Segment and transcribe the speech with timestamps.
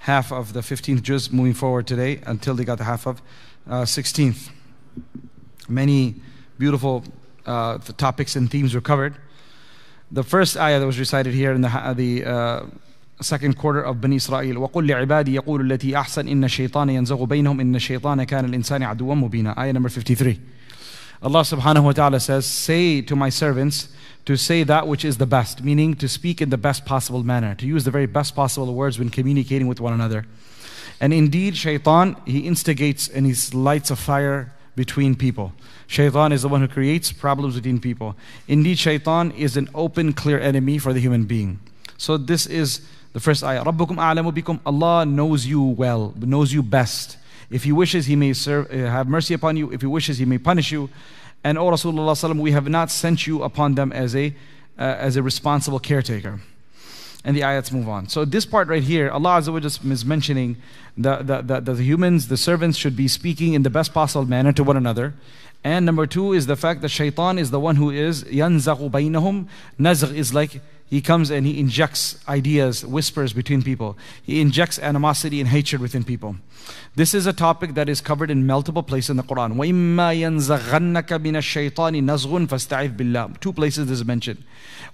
[0.00, 3.22] half of the 15th juz moving forward today until they got the half of
[3.68, 4.50] uh, 16th.
[5.68, 6.16] Many
[6.58, 7.04] beautiful
[7.46, 9.14] uh, topics and themes were covered.
[10.12, 12.66] The first ayah that was recited here in the, the uh,
[13.20, 17.74] second quarter of Bani Israel وقل لعبادي يقول التي أحسن إن الشيطان ينزغ بينهم إن
[17.74, 20.38] الشيطان كان الإنسان عدوا مبينا ayah number 53
[21.21, 23.89] Allah subhanahu wa ta'ala says, Say to my servants
[24.25, 27.55] to say that which is the best, meaning to speak in the best possible manner,
[27.55, 30.25] to use the very best possible words when communicating with one another.
[31.01, 35.53] And indeed, shaitan, he instigates and he lights a fire between people.
[35.87, 38.15] Shaitan is the one who creates problems between people.
[38.47, 41.59] Indeed, shaitan is an open, clear enemy for the human being.
[41.97, 42.81] So this is
[43.13, 43.63] the first ayah.
[43.63, 44.59] Rabbukum a'lamu bikum.
[44.65, 47.17] Allah knows you well, knows you best.
[47.49, 49.71] If he wishes, he may serve, uh, have mercy upon you.
[49.71, 50.89] If he wishes, he may punish you.
[51.43, 54.35] And O Rasulullah, we have not sent you upon them as a,
[54.77, 56.41] uh, as a responsible caretaker.
[57.23, 58.07] And the ayats move on.
[58.07, 60.57] So, this part right here, Allah Azza is mentioning
[60.97, 64.53] that the, the, the humans, the servants, should be speaking in the best possible manner
[64.53, 65.13] to one another.
[65.63, 69.47] And number two is the fact that shaitan is the one who is yanzaghu bainahum.
[69.77, 70.61] Nazgh is like
[70.94, 73.96] he comes and he injects ideas, whispers between people.
[74.22, 76.36] He injects animosity and hatred within people.
[76.94, 79.56] This is a topic that is covered in multiple places in the Quran.
[83.40, 84.44] Two places this is mentioned.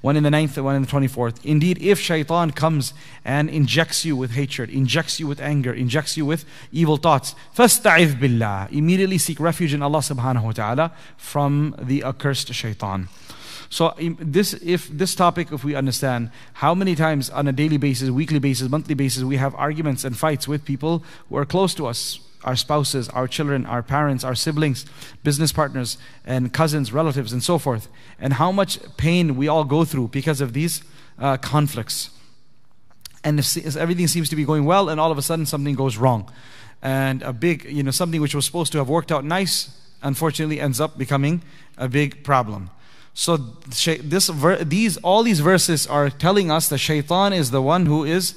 [0.01, 1.45] One in the ninth and one in the 24th.
[1.45, 6.25] Indeed, if shaitan comes and injects you with hatred, injects you with anger, injects you
[6.25, 12.03] with evil thoughts, فَاسْتَعِذْ بِاللَّهِ Immediately seek refuge in Allah subhanahu wa ta'ala from the
[12.03, 13.09] accursed shaitan.
[13.70, 18.10] So this, if this topic, if we understand how many times on a daily basis,
[18.10, 21.88] weekly basis, monthly basis, we have arguments and fights with people who are close to
[21.88, 24.86] us, our spouses, our children, our parents, our siblings,
[25.24, 27.88] business partners, and cousins, relatives, and so forth,
[28.20, 30.84] and how much pain we all go through because of these
[31.20, 32.12] uh, conflicts.
[33.24, 35.98] And if, everything seems to be going well, and all of a sudden something goes
[35.98, 36.32] wrong,
[36.84, 40.60] and a big, you know, something which was supposed to have worked out nice, unfortunately
[40.60, 41.42] ends up becoming
[41.78, 42.70] a big problem.
[43.16, 44.30] So this
[44.62, 48.36] these all these verses are telling us that shaitan is the one who is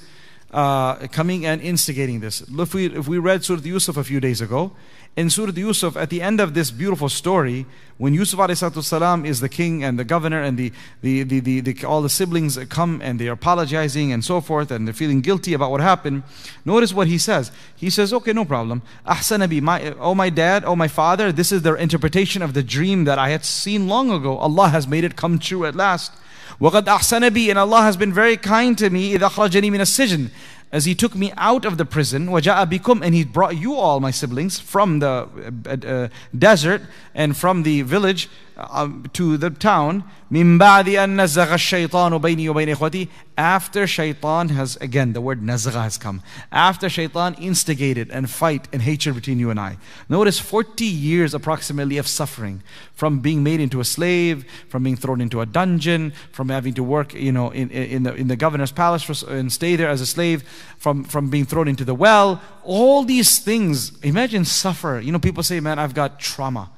[0.53, 2.43] uh, coming and instigating this.
[2.49, 4.73] If we, if we read Surah Yusuf a few days ago,
[5.16, 7.68] in Surah Yusuf, at the end of this beautiful story,
[8.00, 11.86] when Yusuf salam is the king and the governor and the, the, the, the, the,
[11.86, 15.70] all the siblings come and they're apologizing and so forth and they're feeling guilty about
[15.70, 16.24] what happened,
[16.66, 17.52] notice what he says.
[17.76, 18.82] He says, okay, no problem.
[19.06, 23.04] Ahsanabi, my, oh my dad, oh my father, this is their interpretation of the dream
[23.04, 24.38] that I had seen long ago.
[24.38, 26.12] Allah has made it come true at last.
[26.60, 30.32] وَقَدْ أَحْسَنَ بِي And Allah has been very kind to me إِذَا أَخْرَجَنِي مِنَ السِّجْنِ
[30.72, 34.00] as he took me out of the prison, وَجَاءَ بِكُمْ And he brought you all,
[34.00, 35.30] my siblings, from the
[35.68, 36.82] uh, uh, desert
[37.14, 38.28] and from the village
[38.58, 40.04] uh, to the town.
[40.32, 45.84] مِن بَعْدِ أَن نَزَغَ الشَّيْطَانُ بَيْنِي وَبَيْنِ إِخْوَتِي After shaitan has, again, the word nazgha
[45.84, 46.22] has come.
[46.52, 49.78] After shaitan instigated and fight and hatred between you and I.
[50.10, 55.22] Notice 40 years approximately of suffering from being made into a slave, from being thrown
[55.22, 58.72] into a dungeon, from having to work, you know, in, in, the, in the governor's
[58.72, 60.44] palace for, and stay there as a slave,
[60.78, 62.42] from, from being thrown into the well.
[62.64, 65.00] All these things, imagine suffer.
[65.04, 66.70] You know, people say, man, I've got trauma.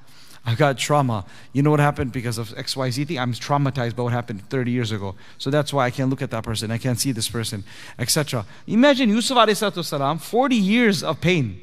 [0.45, 1.27] I've got trauma.
[1.53, 3.19] You know what happened because of XYZ thing?
[3.19, 5.15] I'm traumatized by what happened 30 years ago.
[5.39, 6.71] So that's why I can't look at that person.
[6.71, 7.63] I can't see this person,
[7.99, 8.47] etc.
[8.67, 11.61] Imagine Yusuf salam, 40 years of pain.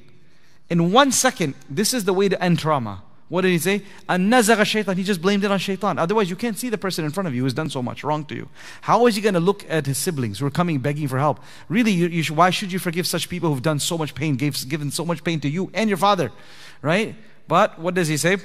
[0.69, 3.03] In one second, this is the way to end trauma.
[3.29, 3.81] What did he say?
[4.07, 4.95] An-nazaga shaitan.
[4.95, 5.99] He just blamed it on shaitan.
[5.99, 8.23] Otherwise, you can't see the person in front of you who's done so much wrong
[8.25, 8.47] to you.
[8.81, 11.41] How is he going to look at his siblings who are coming begging for help?
[11.67, 14.69] Really, you, you why should you forgive such people who've done so much pain, gave,
[14.69, 16.31] given so much pain to you and your father?
[16.81, 17.15] Right?
[17.49, 18.37] But what does he say?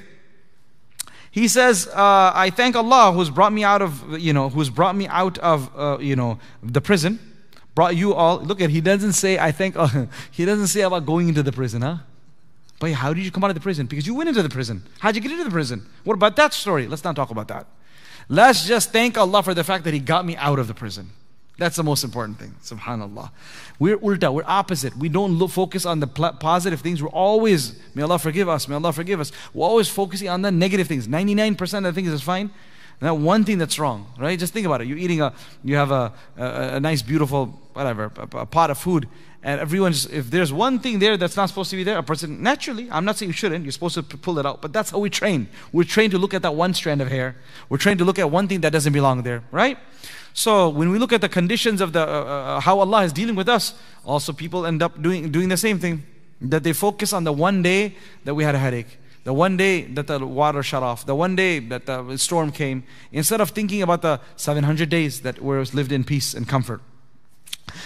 [1.32, 4.94] He says, uh, I thank Allah who's brought me out of, you know, who's brought
[4.94, 7.19] me out of, uh, you know, the prison,
[7.75, 8.38] brought you all.
[8.38, 11.50] Look at, he doesn't say, I thank, uh, he doesn't say about going into the
[11.50, 11.97] prison, huh?
[12.81, 13.87] But how did you come out of the prison?
[13.87, 14.82] Because you went into the prison.
[14.98, 15.88] How'd you get into the prison?
[16.04, 16.87] What about that story?
[16.87, 17.66] Let's not talk about that.
[18.28, 21.10] Let's just thank Allah for the fact that He got me out of the prison.
[21.62, 22.56] That's the most important thing.
[22.61, 23.31] Subhanallah.
[23.78, 24.97] We're ulta, we're opposite.
[24.97, 27.00] We don't look, focus on the positive things.
[27.00, 29.31] We're always, may Allah forgive us, may Allah forgive us.
[29.55, 31.06] We're always focusing on the negative things.
[31.06, 32.50] 99% of the things is fine.
[33.00, 34.37] And that one thing that's wrong, right?
[34.37, 34.88] Just think about it.
[34.88, 35.32] You're eating a,
[35.62, 36.44] you have a, a,
[36.75, 39.08] a nice, beautiful, whatever, a, a pot of food,
[39.43, 42.43] and everyone's if there's one thing there that's not supposed to be there a person
[42.43, 44.99] naturally i'm not saying you shouldn't you're supposed to pull it out but that's how
[44.99, 45.49] we train.
[45.73, 47.37] We're trained to look at that one strand of hair.
[47.69, 49.79] We're trained to look at one thing that doesn't belong there right?
[50.35, 53.35] So when we look at the conditions of the uh, uh, how allah is dealing
[53.35, 53.75] with us
[54.05, 56.05] also people end up doing doing the same thing
[56.41, 57.94] that they focus on the one day
[58.25, 61.37] that we had a headache the one day that the water shut off, the one
[61.37, 65.93] day that the storm came, instead of thinking about the 700 days that we lived
[65.93, 66.81] in peace and comfort.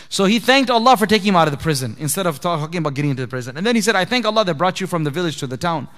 [0.09, 2.95] So he thanked Allah for taking him out of the prison instead of talking about
[2.95, 3.57] getting into the prison.
[3.57, 5.57] And then he said, I thank Allah that brought you from the village to the
[5.57, 5.89] town.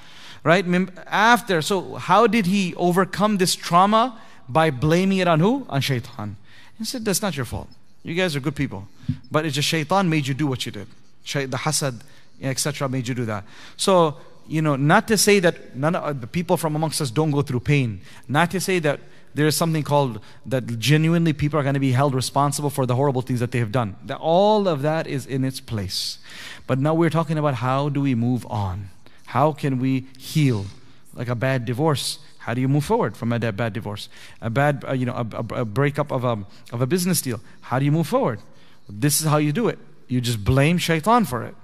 [0.45, 0.65] Right?
[1.07, 4.21] After, so how did he overcome this trauma?
[4.49, 5.67] By blaming it on who?
[5.69, 6.37] On shaitan.
[6.79, 7.69] He said, That's not your fault.
[8.03, 8.89] You guys are good people.
[9.31, 10.87] But it's just shaitan made you do what you did.
[11.25, 12.01] The hasad,
[12.41, 13.45] etc., made you do that.
[13.77, 17.31] So, you know, not to say that none of the people from amongst us don't
[17.31, 18.01] go through pain.
[18.27, 19.01] Not to say that
[19.35, 22.95] there is something called that genuinely people are going to be held responsible for the
[22.95, 23.97] horrible things that they have done.
[24.05, 26.19] That all of that is in its place.
[26.67, 28.91] But now we're talking about how do we move on?
[29.27, 30.67] How can we heal?
[31.15, 32.19] Like a bad divorce.
[32.39, 34.09] How do you move forward from a bad divorce?
[34.41, 37.41] A bad, uh, you know, a, a, a breakup of a, of a business deal.
[37.61, 38.41] How do you move forward?
[38.89, 39.79] This is how you do it.
[40.09, 41.55] You just blame shaitan for it.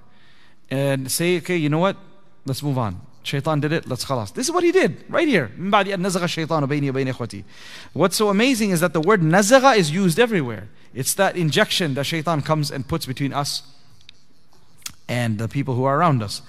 [0.70, 1.96] And say, okay, you know what?
[2.44, 3.00] Let's move on.
[3.24, 4.34] Shaitan did it, let's khalas.
[4.34, 5.50] This is what he did, right here.
[7.92, 10.68] What's so amazing is that the word nazaga is used everywhere.
[10.92, 13.62] It's that injection that shaitan comes and puts between us
[15.08, 16.42] and the people who are around us.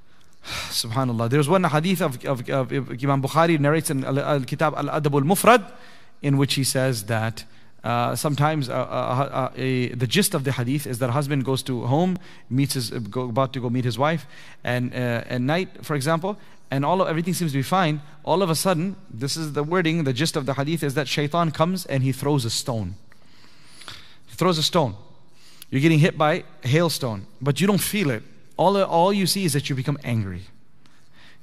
[0.44, 1.28] Subhanallah.
[1.28, 5.72] There's one hadith of, of, of Imam Bukhari narrates in Al-Kitab Al-Adab al-Mufrad
[6.22, 7.44] in which he says that
[7.86, 11.62] uh, sometimes uh, uh, a, the gist of the hadith is that a husband goes
[11.62, 12.18] to home,
[12.50, 14.26] meets his, go, about to go meet his wife,
[14.64, 16.36] and at night, for example,
[16.68, 18.02] and all of everything seems to be fine.
[18.24, 21.06] All of a sudden, this is the wording, the gist of the hadith is that
[21.06, 22.96] shaitan comes and he throws a stone.
[24.26, 24.96] He throws a stone.
[25.70, 28.24] You're getting hit by hailstone, but you don't feel it.
[28.56, 30.42] All, all you see is that you become angry.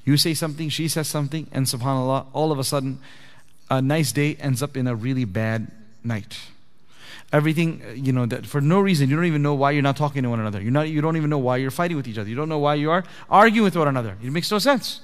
[0.03, 2.99] You say something, she says something, and subhanAllah, all of a sudden,
[3.69, 5.71] a nice day ends up in a really bad
[6.03, 6.39] night.
[7.31, 9.97] Everything, uh, you know, that for no reason, you don't even know why you're not
[9.97, 10.61] talking to one another.
[10.61, 12.29] You're not, you don't even know why you're fighting with each other.
[12.29, 14.17] You don't know why you are arguing with one another.
[14.23, 15.01] It makes no sense.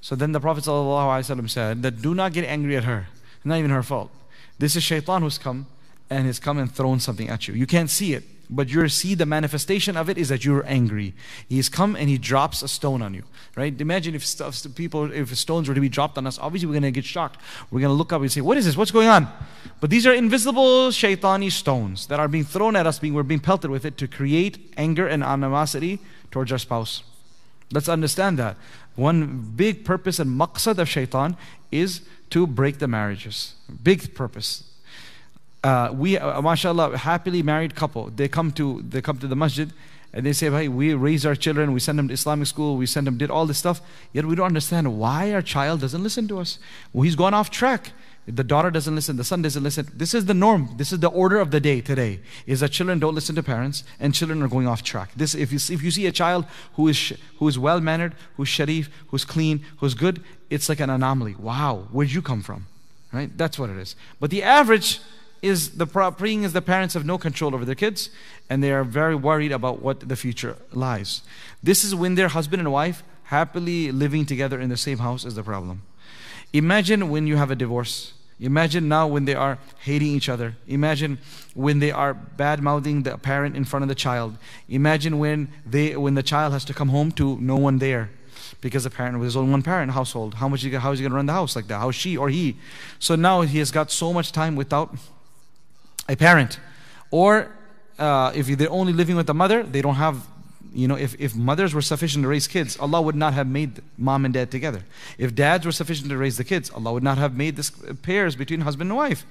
[0.00, 3.08] So then the Prophet ﷺ said that do not get angry at her.
[3.36, 4.10] It's not even her fault.
[4.58, 5.66] This is shaitan who's come
[6.08, 7.54] and has come and thrown something at you.
[7.54, 11.14] You can't see it but you see the manifestation of it is that you're angry.
[11.48, 13.22] He's come and he drops a stone on you,
[13.54, 13.80] right?
[13.80, 16.82] Imagine if stuff, people, if stones were to be dropped on us, obviously we're going
[16.82, 17.40] to get shocked.
[17.70, 18.76] We're going to look up and say, "What is this?
[18.76, 19.28] What's going on?"
[19.80, 23.40] But these are invisible shaitani stones that are being thrown at us, being we're being
[23.40, 26.00] pelted with it to create anger and animosity
[26.30, 27.02] towards our spouse.
[27.72, 28.56] Let's understand that.
[28.96, 31.36] One big purpose and maqsad of shaitan
[31.70, 33.54] is to break the marriages.
[33.82, 34.64] Big purpose
[35.62, 39.72] uh, we, uh, mashallah, happily married couple, they come to, they come to the masjid
[40.12, 42.86] and they say, hey, we raise our children, we send them to Islamic school, we
[42.86, 43.80] send them, did all this stuff,
[44.12, 46.58] yet we don't understand why our child doesn't listen to us.
[46.92, 47.92] Well, he's gone off track.
[48.30, 49.88] The daughter doesn't listen, the son doesn't listen.
[49.94, 50.74] This is the norm.
[50.76, 52.20] This is the order of the day today.
[52.46, 55.10] Is that children don't listen to parents and children are going off track.
[55.16, 58.48] This, if you, if you see a child who is, who is well mannered, who's
[58.48, 61.34] sharif, who's clean, who's good, it's like an anomaly.
[61.36, 62.66] Wow, where'd you come from?
[63.12, 63.36] Right?
[63.36, 63.96] That's what it is.
[64.20, 65.00] But the average
[65.42, 68.10] is the praying is the parents have no control over their kids
[68.48, 71.22] and they are very worried about what the future lies.
[71.62, 75.34] This is when their husband and wife happily living together in the same house is
[75.34, 75.82] the problem.
[76.52, 78.12] Imagine when you have a divorce.
[78.40, 80.56] Imagine now when they are hating each other.
[80.66, 81.18] Imagine
[81.54, 84.38] when they are bad mouthing the parent in front of the child.
[84.68, 88.10] Imagine when they when the child has to come home to no one there
[88.60, 90.34] because the parent was only one parent household.
[90.34, 91.78] How much how is he going to run the house like that?
[91.78, 92.56] How she or he?
[92.98, 94.94] So now he has got so much time without
[96.08, 96.58] a parent.
[97.10, 97.50] Or
[97.98, 100.26] uh, if they're only living with the mother, they don't have,
[100.72, 103.82] you know, if, if mothers were sufficient to raise kids, Allah would not have made
[103.98, 104.82] mom and dad together.
[105.18, 107.70] If dads were sufficient to raise the kids, Allah would not have made this
[108.02, 109.26] pairs between husband and wife.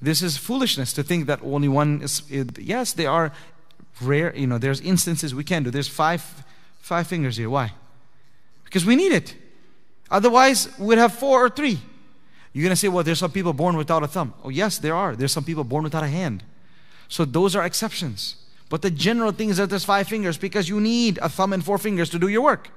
[0.00, 2.22] This is foolishness to think that only one is.
[2.58, 3.32] Yes, they are
[4.00, 4.34] rare.
[4.36, 5.70] You know, there's instances we can do.
[5.70, 6.22] There's five,
[6.80, 7.48] five fingers here.
[7.48, 7.72] Why?
[8.64, 9.36] Because we need it.
[10.10, 11.78] Otherwise, we'd have four or three.
[12.52, 14.34] You're to say, well, there's some people born without a thumb.
[14.44, 15.16] Oh, yes, there are.
[15.16, 16.42] There's some people born without a hand.
[17.08, 18.36] So those are exceptions.
[18.72, 21.62] But the general thing is that there's five fingers because you need a thumb and
[21.62, 22.70] four fingers to do your work.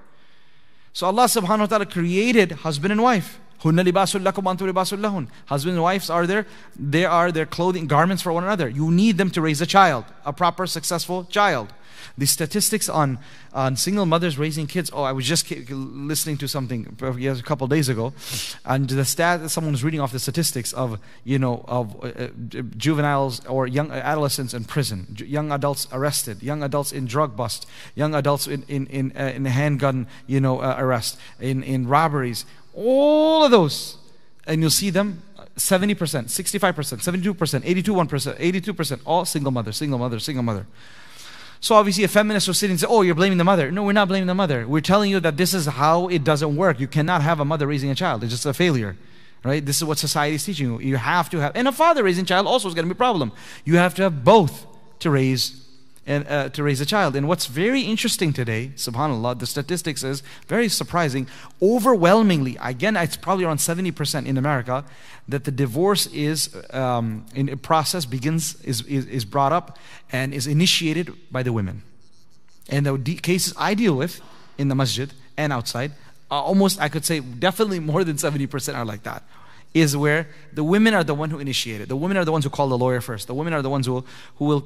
[0.92, 3.40] So Allah subhanahu wa ta'ala created husband and wife.
[3.60, 3.96] Husband and
[5.82, 6.46] wives are there,
[6.78, 8.68] they are their clothing garments for one another.
[8.68, 11.72] You need them to raise a child, a proper, successful child.
[12.18, 13.20] The statistics on,
[13.54, 14.90] on single mothers raising kids.
[14.94, 18.14] Oh, I was just listening to something a couple days ago,
[18.66, 22.28] and the stat someone was reading off the statistics of you know of uh, uh
[22.78, 28.16] juveniles or young adolescents in prison, young adults arrested, young adults in drug bust, young
[28.16, 33.44] adults in in in, uh, in handgun you know uh, arrest, in in robberies, all
[33.44, 33.98] of those,
[34.48, 35.22] and you'll see them
[35.58, 40.68] 70%, 65%, 72%, 82%, 82%, all single mother, single mother, single mother.
[41.60, 43.72] So obviously a feminist will sit and say, oh, you're blaming the mother.
[43.72, 44.68] No, we're not blaming the mother.
[44.68, 46.80] We're telling you that this is how it doesn't work.
[46.80, 48.24] You cannot have a mother raising a child.
[48.24, 48.96] It's just a failure.
[49.44, 49.64] Right?
[49.64, 50.80] This is what society is teaching you.
[50.80, 52.98] You have to have, and a father raising a child also is going to be
[52.98, 53.32] a problem.
[53.64, 54.66] You have to have both.
[55.00, 55.65] to raise
[56.08, 57.16] and uh, to raise a child.
[57.16, 61.28] And what's very interesting today, subhanallah, the statistics is very surprising.
[61.62, 64.86] Overwhelmingly, again, it's probably around 70% in America,
[65.28, 69.80] that the divorce is um, in a process begins is, is, is brought up
[70.12, 71.82] and is initiated by the women.
[72.70, 74.22] And the cases I deal with
[74.58, 75.92] in the masjid and outside,
[76.30, 79.24] uh, almost I could say definitely more than 70% are like that
[79.76, 81.90] is where the women are the one who initiate it.
[81.90, 83.28] The women are the ones who call the lawyer first.
[83.28, 84.06] The women are the ones who,
[84.38, 84.66] who will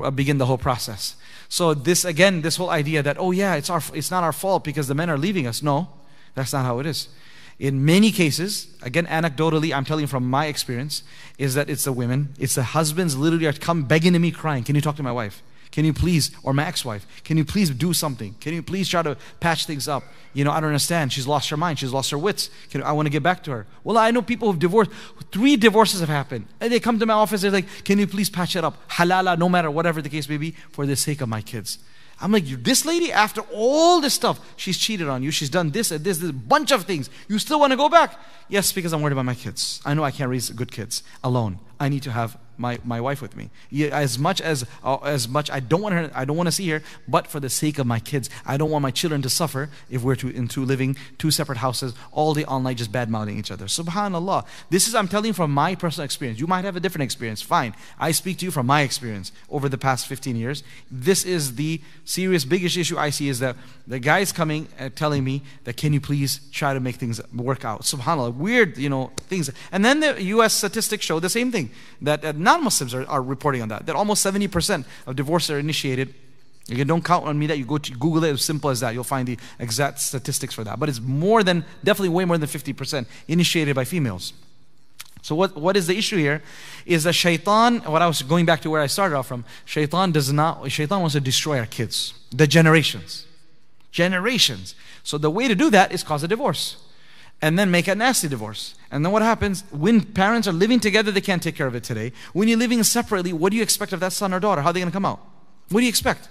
[0.00, 1.14] uh, begin the whole process.
[1.50, 4.64] So this again, this whole idea that oh yeah, it's our it's not our fault
[4.64, 5.62] because the men are leaving us.
[5.62, 5.88] No,
[6.34, 7.08] that's not how it is.
[7.58, 11.02] In many cases, again anecdotally, I'm telling you from my experience,
[11.38, 14.64] is that it's the women, it's the husbands literally are come begging to me, crying,
[14.64, 15.42] "Can you talk to my wife?
[15.70, 18.34] Can you please, or ex wife, can you please do something?
[18.40, 20.04] Can you please try to patch things up?
[20.32, 21.12] You know, I don't understand.
[21.12, 21.78] She's lost her mind.
[21.78, 22.50] She's lost her wits.
[22.70, 23.66] Can, I want to get back to her.
[23.84, 24.90] Well, I know people who've divorced.
[25.32, 26.46] Three divorces have happened.
[26.60, 28.88] And they come to my office, they're like, Can you please patch it up?
[28.88, 31.78] Halala, no matter whatever the case may be, for the sake of my kids.
[32.20, 35.90] I'm like, this lady, after all this stuff, she's cheated on you, she's done this
[35.90, 37.10] and this, this bunch of things.
[37.28, 38.18] You still want to go back?
[38.48, 39.82] Yes, because I'm worried about my kids.
[39.84, 41.58] I know I can't raise good kids alone.
[41.78, 43.50] I need to have my, my wife with me.
[43.90, 46.68] As much as uh, as much I don't want her, I don't want to see
[46.70, 49.68] her, but for the sake of my kids, I don't want my children to suffer
[49.90, 53.38] if we're to, into living two separate houses all day all night just bad mouthing
[53.38, 53.66] each other.
[53.66, 54.46] Subhanallah.
[54.70, 56.40] This is I'm telling you from my personal experience.
[56.40, 57.42] You might have a different experience.
[57.42, 57.74] Fine.
[57.98, 60.62] I speak to you from my experience over the past 15 years.
[60.90, 65.24] This is the serious biggest issue I see is that the guy's coming and telling
[65.24, 67.82] me that can you please try to make things work out.
[67.82, 68.34] Subhanallah.
[68.34, 69.50] Weird, you know, things.
[69.72, 71.70] And then the US statistics show the same thing
[72.02, 73.84] that non Muslims are, are reporting on that.
[73.86, 76.14] That almost 70% of divorces are initiated.
[76.70, 78.94] Again, don't count on me that you go to Google it as simple as that.
[78.94, 80.80] You'll find the exact statistics for that.
[80.80, 84.32] But it's more than, definitely way more than 50% initiated by females.
[85.22, 86.40] So what, what is the issue here
[86.86, 90.12] is that shaitan, what I was going back to where I started off from, shaitan
[90.12, 93.26] does not, shaitan wants to destroy our kids, the generations.
[93.90, 94.74] Generations.
[95.02, 96.76] So the way to do that is cause a divorce
[97.42, 98.74] and then make a nasty divorce.
[98.90, 99.64] And then what happens?
[99.70, 102.12] When parents are living together, they can't take care of it today.
[102.32, 104.62] When you're living separately, what do you expect of that son or daughter?
[104.62, 105.20] How are they going to come out?
[105.70, 106.28] What do you expect?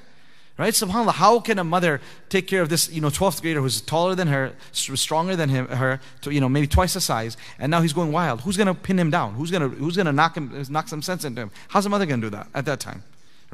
[0.58, 0.74] Right?
[0.74, 4.16] SubhanAllah, how can a mother take care of this, you know, 12th grader who's taller
[4.16, 7.82] than her, stronger than him, her, to, you know, maybe twice the size, and now
[7.82, 8.40] he's going wild?
[8.42, 9.34] Who's going to pin him down?
[9.34, 11.52] Who's going to, who's going to knock him, knock some sense into him?
[11.68, 13.04] How's a mother going to do that at that time?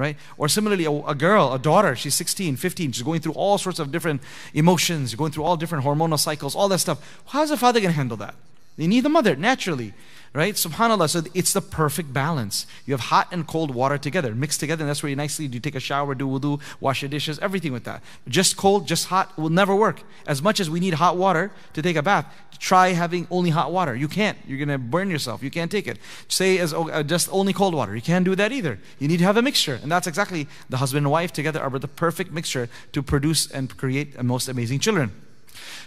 [0.02, 0.18] Right?
[0.38, 3.80] Or similarly, a, a, girl, a daughter, she's 16, 15, she's going through all sorts
[3.80, 4.22] of different
[4.54, 7.22] emotions, going through all different hormonal cycles, all that stuff.
[7.28, 8.36] How's a father going to handle that?
[8.78, 9.94] They need the mother, naturally
[10.34, 10.54] right?
[10.54, 11.10] Subhanallah.
[11.10, 12.66] So it's the perfect balance.
[12.86, 15.60] You have hot and cold water together, mixed together, and that's where you nicely do
[15.60, 18.02] take a shower, do wudu, wash your dishes, everything with that.
[18.28, 20.04] Just cold, just hot will never work.
[20.28, 23.72] As much as we need hot water to take a bath, try having only hot
[23.72, 23.96] water.
[23.96, 24.38] You can't.
[24.48, 25.44] You're gonna burn yourself.
[25.44, 25.98] You can't take it.
[26.28, 27.96] Say as uh, just only cold water.
[27.96, 28.80] You can't do that either.
[29.00, 31.70] You need to have a mixture, and that's exactly the husband and wife together are
[31.78, 35.12] the perfect mixture to produce and create the most amazing children.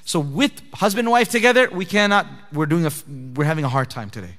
[0.05, 2.93] So with husband and wife together, we cannot, we're doing a,
[3.35, 4.37] we're having a hard time today.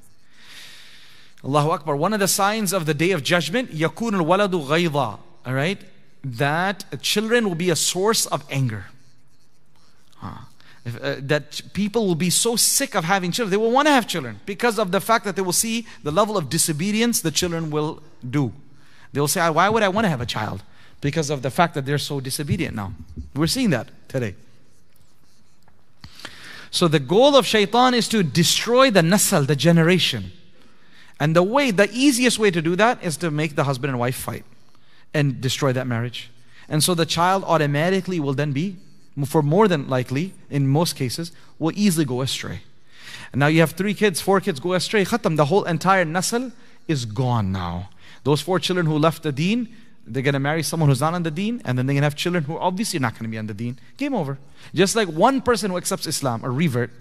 [1.43, 1.95] Allahu Akbar.
[1.95, 5.19] One of the signs of the day of judgment, yakun al-waladu ghayda.
[5.45, 5.79] All right?
[6.23, 8.85] That children will be a source of anger.
[10.17, 10.45] Huh.
[10.85, 13.49] If, uh, that people will be so sick of having children.
[13.51, 16.11] They will want to have children because of the fact that they will see the
[16.11, 18.53] level of disobedience the children will do.
[19.11, 20.61] They will say, why would I want to have a child?
[21.01, 22.93] Because of the fact that they're so disobedient now.
[23.35, 24.35] We're seeing that today.
[26.75, 30.33] So the goal of shaitan is to destroy the nasl, the generation.
[31.21, 33.97] And the way, the easiest way to do that is to make the husband and
[33.97, 34.43] wife fight
[35.13, 36.29] and destroy that marriage.
[36.67, 38.75] And so the child automatically will then be,
[39.25, 42.59] for more than likely, in most cases, will easily go astray.
[43.31, 45.05] And now you have three kids, four kids go astray.
[45.05, 46.51] Khatam, the whole entire nasl
[46.89, 47.89] is gone now.
[48.25, 49.73] Those four children who left the deen,
[50.07, 52.05] they're going to marry someone who's not on the deen, and then they're going to
[52.05, 53.77] have children who are obviously not going to be on the deen.
[53.97, 54.37] Game over.
[54.73, 56.91] Just like one person who accepts Islam, a revert,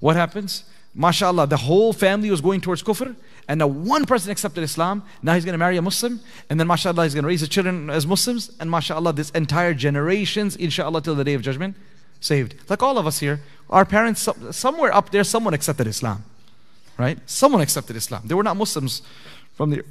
[0.00, 0.64] what happens?
[0.96, 3.14] MashaAllah, the whole family was going towards kufr,
[3.46, 5.02] and now one person accepted Islam.
[5.22, 7.48] Now he's going to marry a Muslim, and then MashaAllah, he's going to raise his
[7.48, 11.76] children as Muslims, and MashaAllah, this entire generations, inshaAllah, till the day of judgment,
[12.20, 12.54] saved.
[12.68, 13.40] Like all of us here,
[13.70, 16.24] our parents, somewhere up there, someone accepted Islam.
[16.96, 17.18] Right?
[17.26, 18.22] Someone accepted Islam.
[18.24, 19.02] They were not Muslims
[19.54, 19.84] from the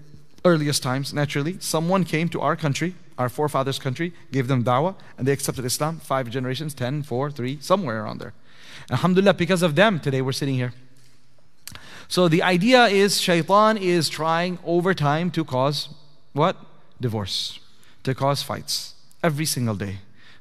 [0.47, 5.27] earliest times, naturally, someone came to our country, our forefathers' country, gave them dawah, and
[5.27, 5.99] they accepted Islam.
[5.99, 8.33] Five generations, ten, four, three, somewhere around there.
[8.91, 10.73] Alhamdulillah, because of them, today we're sitting here.
[12.07, 15.89] So the idea is shaitan is trying over time to cause
[16.33, 16.55] what?
[17.01, 17.59] Divorce,
[18.03, 19.97] to cause fights every single day.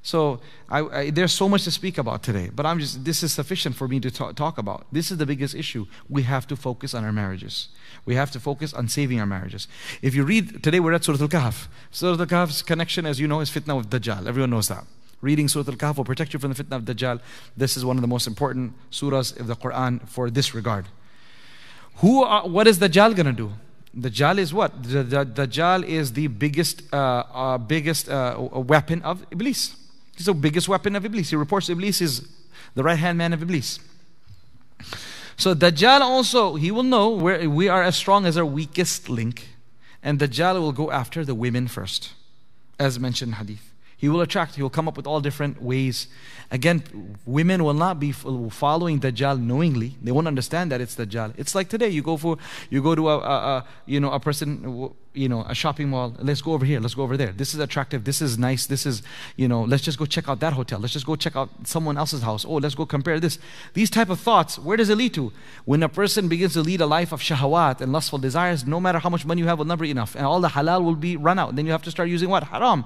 [0.06, 3.32] So I, I, there's so much to speak about today, but I'm just this is
[3.32, 4.86] sufficient for me to talk, talk about.
[4.92, 5.84] This is the biggest issue.
[6.08, 7.70] We have to focus on our marriages.
[8.04, 9.66] We have to focus on saving our marriages.
[10.02, 11.66] If you read today, we're at Surah Al-Kahf.
[11.90, 14.28] Surah Al-Kahf's connection, as you know, is fitna with Dajjal.
[14.28, 14.84] Everyone knows that.
[15.22, 17.20] Reading Surah Al-Kahf will protect you from the fitna of Dajjal.
[17.56, 20.86] This is one of the most important surahs of the Quran for this regard.
[21.96, 22.22] Who?
[22.22, 23.54] Are, what is Dajjal gonna do?
[23.98, 24.84] Dajjal is what?
[24.84, 29.86] The, the, Dajjal is the biggest, uh, uh, biggest uh, weapon of Iblis.
[30.16, 31.30] He's the biggest weapon of Iblis.
[31.30, 32.26] He reports Iblis is
[32.75, 33.78] the right hand man of Iblis.
[35.37, 39.49] So Dajjal also, he will know where we are as strong as our weakest link.
[40.02, 42.12] And Dajjal will go after the women first,
[42.78, 43.65] as mentioned in Hadith.
[43.98, 46.08] He will attract, he will come up with all different ways.
[46.50, 49.96] Again, women will not be following Dajjal knowingly.
[50.02, 51.32] They won't understand that it's Dajjal.
[51.38, 52.36] It's like today, you go for,
[52.68, 56.14] you go to a, a, a, you know, a person, you know, a shopping mall.
[56.18, 56.78] Let's go over here.
[56.78, 57.32] Let's go over there.
[57.32, 58.04] This is attractive.
[58.04, 58.66] This is nice.
[58.66, 59.02] This is,
[59.36, 60.78] you know, let's just go check out that hotel.
[60.78, 62.44] Let's just go check out someone else's house.
[62.44, 63.38] Oh, let's go compare this.
[63.72, 65.32] These type of thoughts, where does it lead to?
[65.64, 68.98] When a person begins to lead a life of shahawat and lustful desires, no matter
[68.98, 70.14] how much money you have will never be enough.
[70.14, 71.56] And all the halal will be run out.
[71.56, 72.44] Then you have to start using what?
[72.44, 72.84] Haram.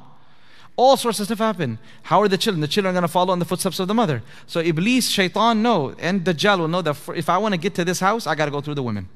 [0.77, 1.79] All sorts of stuff happen.
[2.05, 2.61] How are the children?
[2.61, 4.23] The children are going to follow in the footsteps of the mother.
[4.47, 7.85] So Iblis, Shaitan know, and Dajjal will know that if I want to get to
[7.85, 9.09] this house, I got to go through the women.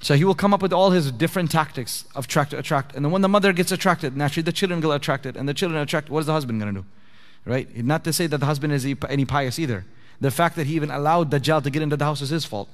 [0.00, 2.94] So he will come up with all his different tactics of attract attract.
[2.94, 5.36] And then when the mother gets attracted, naturally the children get attracted.
[5.36, 6.86] And the children attract, what is the husband going to do?
[7.44, 7.84] Right?
[7.84, 9.84] Not to say that the husband is any pious either.
[10.20, 12.68] The fact that he even allowed Dajjal to get into the house is his fault.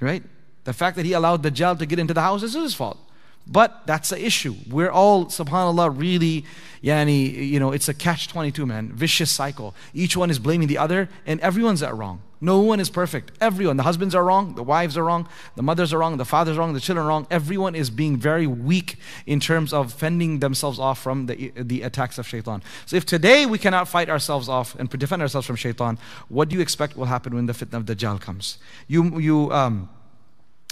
[0.00, 0.22] Right?
[0.64, 2.98] The fact that he allowed Dajjal to get into the house is his fault.
[3.46, 4.54] But that's the issue.
[4.70, 6.44] We're all, subhanAllah, really,
[6.82, 8.90] yani, you know, it's a catch 22, man.
[8.92, 9.74] Vicious cycle.
[9.92, 12.22] Each one is blaming the other, and everyone's at wrong.
[12.40, 13.32] No one is perfect.
[13.40, 13.78] Everyone.
[13.78, 16.60] The husbands are wrong, the wives are wrong, the mothers are wrong, the fathers are
[16.60, 17.26] wrong, the children are wrong.
[17.30, 22.18] Everyone is being very weak in terms of fending themselves off from the, the attacks
[22.18, 22.62] of shaitan.
[22.84, 25.98] So if today we cannot fight ourselves off and defend ourselves from shaitan,
[26.28, 28.58] what do you expect will happen when the fitna of Dajjal comes?
[28.88, 29.88] You, you, um,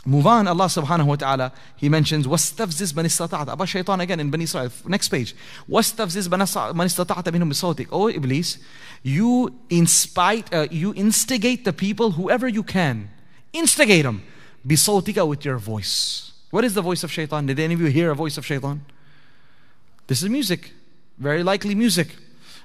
[0.08, 4.30] Move on, Allah subhanahu wa ta'ala, He mentions, وَاسْتَفْزِزْ مَنِ اسْتَطَعْتَ About shaitan again in
[4.30, 4.72] Bani Israel.
[4.86, 5.36] Next page.
[5.70, 8.58] وَاسْتَفْزِزْ مَنِ اسْتَطَعْتَ مِنْهُمْ بِصَوْتِكَ Oh Iblis,
[9.04, 13.10] you inspite, uh, you instigate the people, whoever you can.
[13.52, 14.24] Instigate them.
[14.66, 16.32] بِصَوْتِكَ with your voice.
[16.52, 17.46] What is the voice of shaitan?
[17.46, 18.86] Did any of you hear a voice of shaitan?
[20.08, 20.72] This is music.
[21.18, 22.16] Very likely music.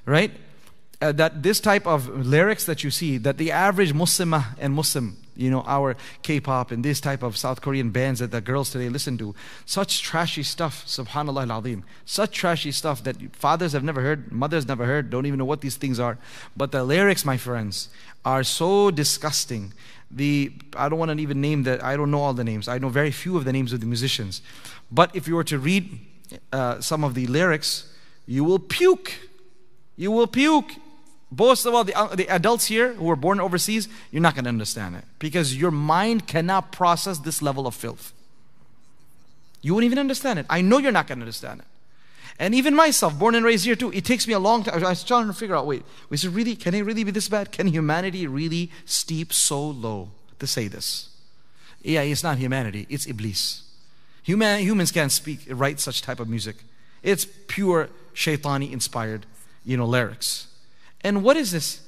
[0.06, 0.30] Right?
[1.00, 5.16] Uh, that this type of lyrics that you see, that the average Muslimah and Muslim
[5.37, 8.89] you know, our K-pop and this type of South Korean bands that the girls today
[8.89, 9.35] listen to.
[9.65, 11.83] Such trashy stuff, subhanAllah al-azim.
[12.05, 15.61] Such trashy stuff that fathers have never heard, mothers never heard, don't even know what
[15.61, 16.17] these things are.
[16.55, 17.89] But the lyrics, my friends,
[18.25, 19.73] are so disgusting.
[20.09, 21.83] The I don't want to even name that.
[21.83, 22.67] I don't know all the names.
[22.67, 24.41] I know very few of the names of the musicians.
[24.91, 25.99] But if you were to read
[26.51, 27.93] uh, some of the lyrics,
[28.25, 29.13] you will puke.
[29.97, 30.71] You will puke
[31.29, 34.45] most of all, the, uh, the adults here who were born overseas, you're not going
[34.45, 38.13] to understand it because your mind cannot process this level of filth.
[39.61, 40.45] You wouldn't even understand it.
[40.49, 41.65] I know you're not going to understand it.
[42.39, 44.83] And even myself, born and raised here too, it takes me a long time.
[44.83, 47.27] I was trying to figure out wait, is it really, can it really be this
[47.27, 47.51] bad?
[47.51, 50.09] Can humanity really steep so low
[50.39, 51.09] to say this?
[51.81, 53.63] Yeah, it's not humanity, it's Iblis.
[54.23, 56.57] Human, humans can't speak, write such type of music.
[57.01, 59.25] It's pure shaitani inspired,
[59.65, 60.47] you know, lyrics.
[61.03, 61.81] And what is this?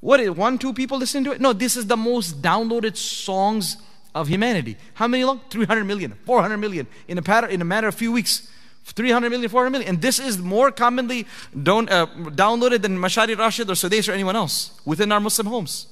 [0.00, 1.40] What is one, two people listen to it?
[1.40, 3.76] No, this is the most downloaded songs
[4.14, 4.76] of humanity.
[4.94, 5.40] How many long?
[5.50, 8.48] 300 million, 400 million in a, pattern, in a matter of few weeks.
[8.84, 9.88] 300 million, 400 million.
[9.88, 11.26] And this is more commonly
[11.62, 15.88] don't, uh, downloaded than Mashari Rashid or Sudais or anyone else within our Muslim homes.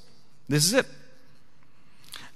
[0.49, 0.87] This is it.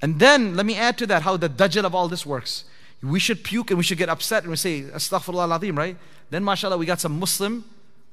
[0.03, 2.65] And then let me add to that how the dajjal of all this works.
[3.03, 5.97] We should puke and we should get upset and we say, Astaghfirullah al right?
[6.29, 7.65] Then, mashallah, we got some Muslim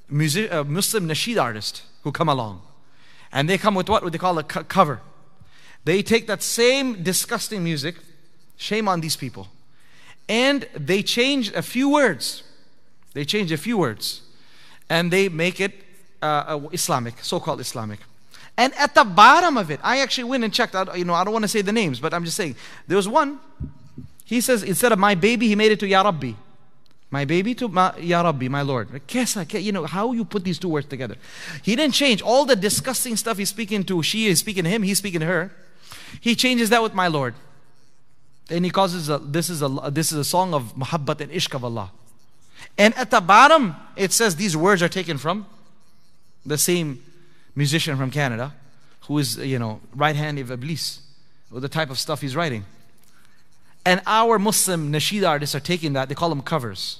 [0.10, 2.62] music, uh, Muslim nasheed artist who come along.
[3.32, 5.02] And they come with what they call a cover.
[5.84, 7.96] They take that same disgusting music,
[8.58, 9.48] shame on these people,
[10.28, 12.44] and they change a few words.
[13.14, 14.22] They change a few words,
[14.90, 15.74] and they make it
[16.22, 18.00] uh, Islamic, so-called Islamic.
[18.58, 20.98] And at the bottom of it, I actually went and checked out.
[20.98, 22.56] You know, I don't want to say the names, but I'm just saying
[22.88, 23.40] there was one.
[24.26, 26.34] He says instead of my baby, he made it to Ya Rabbi.
[27.10, 28.90] My baby to my, Ya Rabbi, my Lord.
[29.14, 31.16] You know, how you put these two words together.
[31.64, 34.04] He didn't change all the disgusting stuff he's speaking to.
[34.04, 35.52] She is speaking to him, he's speaking to her.
[36.20, 37.34] He changes that with my Lord.
[38.50, 41.32] And he causes this a, this is a, this is a song of muhabbat and
[41.32, 41.92] ishq of Allah.
[42.78, 45.46] And at the bottom, it says these words are taken from
[46.46, 47.04] the same
[47.56, 48.54] musician from Canada
[49.08, 51.02] who is, you know, right hand of Iblis,
[51.52, 52.66] or the type of stuff he's writing.
[53.88, 57.00] And our Muslim nasheed artists are taking that, they call them covers.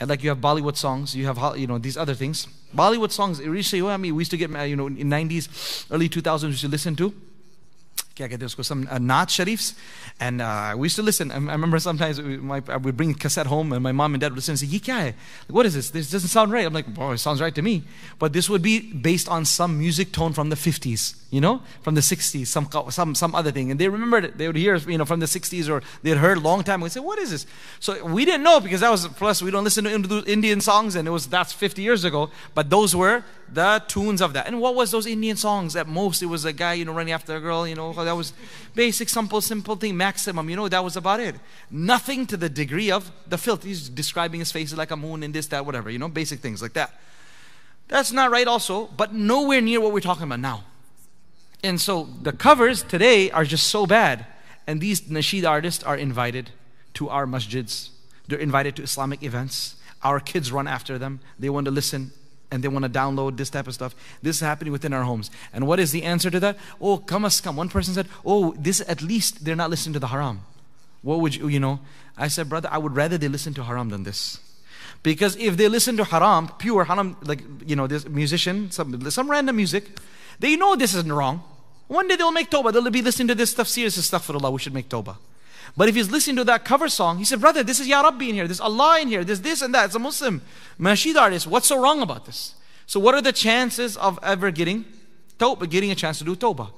[0.00, 2.48] And like you have Bollywood songs, you have you know these other things.
[2.74, 6.42] Bollywood songs, initially, I mean, we used to get you know in 90s, early 2000s,
[6.42, 7.14] we used to listen to
[8.19, 9.73] क्या कहते हैं उसको some uh, Naat Sharifs
[10.19, 13.13] and uh, we used to listen I, I remember sometimes we, my, I would bring
[13.13, 15.05] cassette home and my mom and dad would listen and say ye kya hai?
[15.05, 15.15] Like,
[15.49, 17.83] what is this this doesn't sound right I'm like boy it sounds right to me
[18.17, 21.95] but this would be based on some music tone from the 50s you know from
[21.95, 24.97] the 60s some some some other thing and they remembered it they would hear you
[24.97, 27.19] know from the 60s or they had heard a long time ago and say what
[27.19, 27.45] is this
[27.81, 31.05] so we didn't know because that was plus we don't listen to Indian songs and
[31.05, 34.73] it was that's 50 years ago but those were the tunes of that and what
[34.75, 37.41] was those Indian songs at most it was a guy you know running after a
[37.41, 38.32] girl you know that was
[38.74, 40.50] basic, simple, simple thing, maximum.
[40.50, 41.36] You know, that was about it.
[41.70, 43.62] Nothing to the degree of the filth.
[43.62, 45.90] He's describing his face like a moon and this, that, whatever.
[45.90, 47.00] You know, basic things like that.
[47.86, 50.64] That's not right, also, but nowhere near what we're talking about now.
[51.62, 54.26] And so the covers today are just so bad.
[54.66, 56.50] And these nasheed artists are invited
[56.94, 57.90] to our masjids.
[58.26, 59.76] They're invited to Islamic events.
[60.02, 61.20] Our kids run after them.
[61.38, 62.10] They want to listen
[62.50, 63.94] and they want to download this type of stuff.
[64.22, 65.30] This is happening within our homes.
[65.52, 66.58] And what is the answer to that?
[66.80, 67.56] Oh, come as come.
[67.56, 70.42] One person said, Oh, this at least they're not listening to the haram.
[71.02, 71.80] What would you, you know?
[72.16, 74.38] I said, Brother, I would rather they listen to haram than this.
[75.02, 79.30] Because if they listen to haram, pure haram, like, you know, this musician, some, some
[79.30, 79.98] random music,
[80.38, 81.42] they know this isn't wrong.
[81.88, 82.72] One day they'll make tawbah.
[82.72, 84.50] They'll be listening to this stuff serious stuff for Allah.
[84.50, 85.16] We should make tawbah.
[85.76, 88.26] But if he's listening to that cover song, he said, Brother, this is Ya Rabbi
[88.26, 89.86] in here, there's Allah in here, there's this and that.
[89.86, 90.42] It's a Muslim
[90.78, 91.46] nasheed artist.
[91.46, 92.54] What's so wrong about this?
[92.86, 94.84] So, what are the chances of ever getting
[95.38, 96.70] tawbah, getting a chance to do tawbah?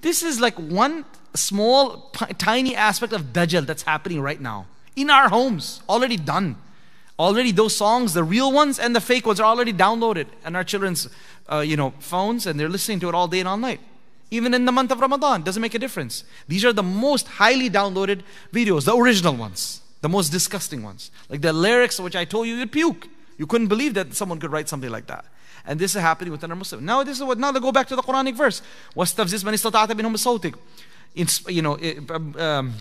[0.00, 5.28] This is like one small, tiny aspect of Dajjal that's happening right now in our
[5.28, 6.56] homes, already done.
[7.18, 10.64] Already, those songs, the real ones and the fake ones, are already downloaded on our
[10.64, 11.08] children's,
[11.52, 13.80] uh, you know, phones, and they're listening to it all day and all night
[14.31, 16.23] Even in the month of Ramadan, doesn't make a difference.
[16.47, 21.11] These are the most highly downloaded videos, the original ones, the most disgusting ones.
[21.29, 23.07] Like the lyrics, which I told you, you'd puke.
[23.37, 25.25] You couldn't believe that someone could write something like that.
[25.67, 26.85] And this is happening within our Muslim.
[26.85, 27.37] Now this is what.
[27.37, 28.61] Now they go back to the Quranic verse.
[28.95, 30.53] وَاسْتَفْزِزْ مَنِ اسْتَطَعْتَ مِنْهُمْ
[31.15, 31.77] بِصَوْتِكَ You know,
[32.13, 32.73] um, um,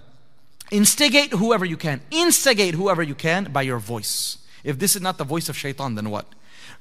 [0.71, 2.01] instigate whoever you can.
[2.11, 4.39] Instigate whoever you can by your voice.
[4.65, 6.27] If this is not the voice of shaitan, then what?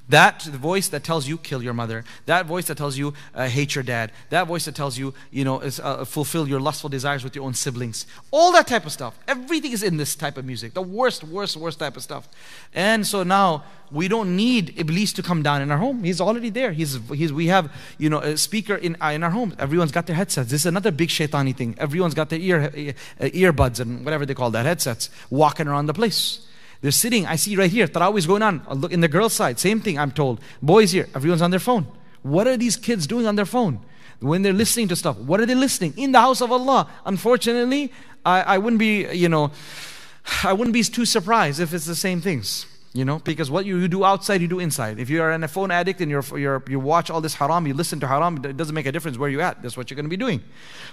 [0.09, 2.05] That voice that tells you kill your mother.
[2.27, 4.13] That voice that tells you uh, hate your dad.
[4.31, 7.45] That voice that tells you you know is, uh, fulfill your lustful desires with your
[7.45, 8.07] own siblings.
[8.31, 9.19] All that type of stuff.
[9.29, 10.75] Everything is in this type of music.
[10.75, 12.29] The worst, worst, worst type of stuff.
[12.75, 16.05] And so now we don't need Iblis to come down in our home.
[16.05, 16.73] He's already there.
[16.73, 19.55] He's, he's we have you know a speaker in uh, in our home.
[19.59, 20.51] Everyone's got their headsets.
[20.51, 21.75] This is another big shaitani thing.
[21.79, 25.95] Everyone's got their ear uh, earbuds and whatever they call that headsets walking around the
[25.95, 26.48] place.
[26.81, 28.63] They're sitting, I see right here, Tarawih is going on.
[28.71, 30.41] Look in the girls' side, same thing, I'm told.
[30.63, 31.87] Boys here, everyone's on their phone.
[32.23, 33.81] What are these kids doing on their phone?
[34.21, 35.95] When they're listening to stuff, what are they listening?
[35.97, 36.89] In the house of Allah.
[37.05, 37.93] Unfortunately,
[38.25, 39.53] I, I wouldn't be, you know,
[40.45, 42.67] I wouldn't be too surprised if it's the same things.
[42.95, 44.99] You know, because what you, you do outside, you do inside.
[44.99, 47.75] If you are a phone addict and you're, you're, you watch all this haram, you
[47.75, 49.63] listen to haram, it doesn't make a difference where you're at.
[49.63, 50.43] That's what you're going to be doing.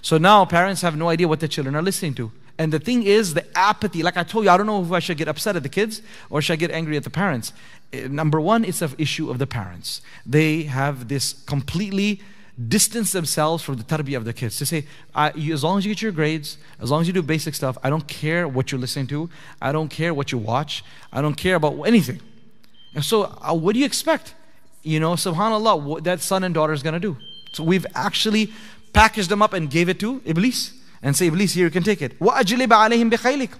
[0.02, 2.32] So now parents have no idea what their children are listening to.
[2.58, 5.00] And the thing is, the apathy, like I told you, I don't know if I
[5.00, 7.52] should get upset at the kids or should I get angry at the parents.
[7.92, 10.02] Eh, number one, it's an issue of the parents.
[10.26, 12.22] They have this completely
[12.68, 14.58] distance themselves from the tarbiyah of the kids.
[14.58, 14.86] To say,
[15.36, 17.78] you, as long as you get your grades, as long as you do basic stuff,
[17.84, 19.30] I don't care what you're listening to,
[19.62, 22.22] I don't care what you watch, I don't care about anything.
[22.94, 24.34] And so, uh, what do you expect?
[24.84, 27.18] You know, subhanAllah, what that son and daughter is going to do.
[27.52, 28.54] So, we've actually
[28.94, 30.72] packaged them up and gave it to Iblis
[31.05, 32.19] and say, Iblis, here you can take it.
[32.19, 33.51] وَأَجْلِبَ عَلَيْهِمْ بِخَيْلِكَ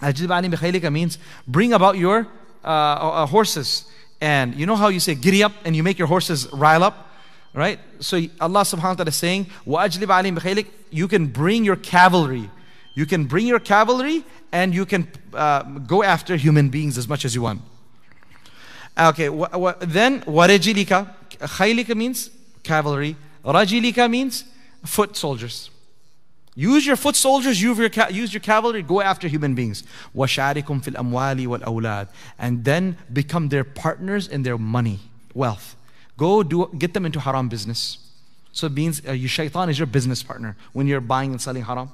[0.00, 2.28] أَجْلِبَ عَلَيْهِمْ بِخَيْلِكَ means bring about your
[2.64, 3.84] uh, uh, horses.
[4.20, 7.08] And you know how you say giddy up and you make your horses rile up?
[7.54, 7.80] Right?
[8.00, 12.48] So Allah subhanahu wa ta'ala is saying, وَأَجْلِبَ عَلَيْهِمْ بِخَيْلِكَ You can bring your cavalry.
[12.94, 17.24] You can bring your cavalry and you can uh, go after human beings as much
[17.24, 17.62] as you want.
[18.98, 19.28] Okay,
[19.80, 21.08] then وَرَجِلِكَ
[21.40, 22.30] خَيْلِكَ means
[22.62, 23.16] cavalry.
[23.44, 24.44] Rajilika means
[24.84, 25.70] foot soldiers.
[26.56, 29.84] Use your foot soldiers, use your, use your cavalry, go after human beings.
[30.14, 35.00] وَشَارِكُمْ فِي الْأَمْوَالِ وَالْأَوْلَادِ And then become their partners in their money,
[35.32, 35.76] wealth.
[36.18, 37.98] Go do, get them into haram business.
[38.52, 41.62] So it means uh, your shaitan is your business partner when you're buying and selling
[41.62, 41.90] haram.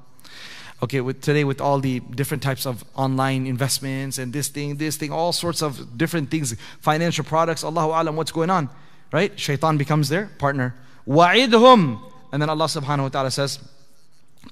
[0.82, 4.96] Okay, with today with all the different types of online investments and this thing, this
[4.96, 8.68] thing, all sorts of different things, financial products, Allahu Alam, what's going on?
[9.12, 9.38] Right?
[9.38, 10.74] Shaitan becomes their partner.
[11.06, 12.00] وَعِدْهُمْ
[12.32, 13.58] And then Allah subhanahu wa ta'ala says,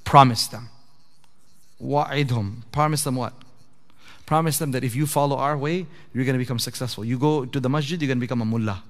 [0.03, 0.69] Promise them.
[1.81, 2.63] Wa'idhum.
[2.71, 3.33] Promise them what?
[4.25, 7.03] Promise them that if you follow our way, you're going to become successful.
[7.03, 8.83] You go to the masjid, you're going to become a mullah.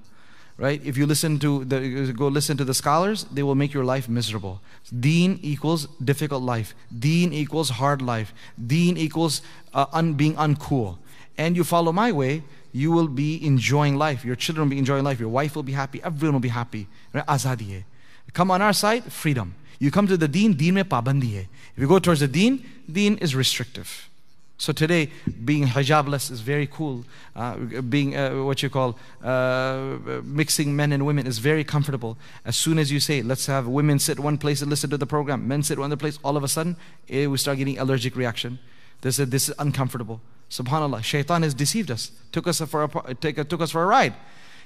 [0.58, 0.80] Right?
[0.84, 4.08] If you listen to the go listen to the scholars, they will make your life
[4.08, 4.60] miserable.
[5.00, 6.74] Deen equals difficult life.
[6.96, 8.34] Deen equals hard life.
[8.64, 9.40] Deen equals
[9.72, 10.98] uh, un, being uncool.
[11.38, 14.24] and you follow my way, you will be enjoying life.
[14.24, 15.18] Your children will be enjoying life.
[15.18, 16.02] Your wife will be happy.
[16.02, 16.86] Everyone will be happy.
[17.12, 17.26] Right?
[17.26, 17.84] Azadi.
[18.32, 19.54] Come on our side, freedom.
[19.82, 21.48] You come to the deen, deen mein pabandi hai.
[21.74, 24.08] If you go towards the deen, deen is restrictive.
[24.56, 25.10] So today,
[25.44, 27.04] being hijabless is very cool.
[27.34, 32.16] Uh, being uh, what you call uh, mixing men and women is very comfortable.
[32.44, 35.04] As soon as you say, let's have women sit one place and listen to the
[35.04, 36.76] program, men sit one other place, all of a sudden,
[37.08, 38.60] eh, we start getting allergic reaction.
[39.00, 40.20] They said, this is uncomfortable.
[40.48, 44.14] Subhanallah, shaitan has deceived us, took us for a, took us for a ride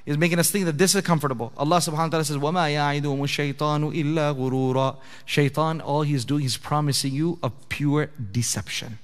[0.05, 1.53] He's making us think that this is comfortable.
[1.57, 6.57] Allah subhanahu wa ta'ala says, وَمَا يَعِدُهُمُ الشَّيْطَانُ إِلَّا غُرُورًا Shaitan, all he's doing, he's
[6.57, 8.97] promising you a pure deception.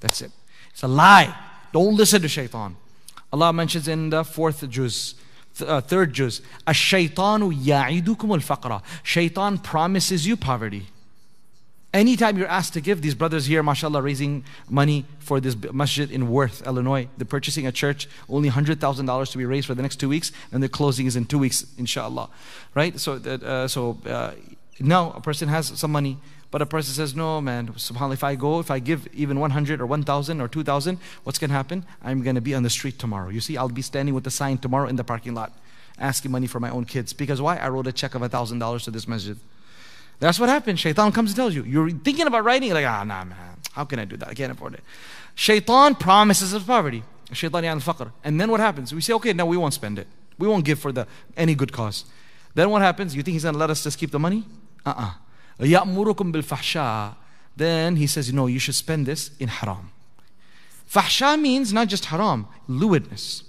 [0.00, 0.32] That's it.
[0.70, 1.34] It's a lie.
[1.72, 2.76] Don't listen to shaitan.
[3.32, 5.14] Allah mentions in the fourth juz,
[5.60, 10.86] uh, third juz, الشَّيْطَانُ يَعِدُكُمُ الْفَقْرَ Shaitan promises you poverty.
[11.95, 16.29] Anytime you're asked to give, these brothers here, mashallah, raising money for this masjid in
[16.29, 17.07] Worth, Illinois.
[17.17, 20.61] They're purchasing a church, only $100,000 to be raised for the next two weeks, and
[20.61, 22.29] the closing is in two weeks, inshallah.
[22.73, 22.99] Right?
[22.99, 24.31] So, uh, so uh,
[24.77, 26.17] now a person has some money,
[26.51, 29.79] but a person says, no, man, subhanAllah, if I go, if I give even 100
[29.79, 31.85] or 1,000 or 2,000, what's going to happen?
[32.03, 33.29] I'm going to be on the street tomorrow.
[33.29, 35.53] You see, I'll be standing with the sign tomorrow in the parking lot,
[35.97, 37.13] asking money for my own kids.
[37.13, 37.55] Because why?
[37.55, 39.37] I wrote a check of $1,000 to this masjid.
[40.18, 40.80] That's what happens.
[40.80, 41.64] Shaitan comes and tells you.
[41.64, 43.36] You're thinking about writing, like, ah, nah, man,
[43.72, 44.28] how can I do that?
[44.28, 44.84] I can't afford it.
[45.34, 47.02] Shaitan promises us poverty.
[47.32, 48.12] Shaitan al faqr.
[48.22, 48.94] And then what happens?
[48.94, 50.06] We say, okay, no, we won't spend it.
[50.38, 52.04] We won't give for the any good cause.
[52.54, 53.14] Then what happens?
[53.14, 54.44] You think he's going to let us just keep the money?
[54.84, 55.12] Uh-uh.
[55.60, 57.14] يَأْمُرُكُمْ بِالْفَحْشَاءِ
[57.56, 59.92] Then he says, no, you should spend this in haram.
[60.90, 63.44] Fahsha means not just haram, lewdness.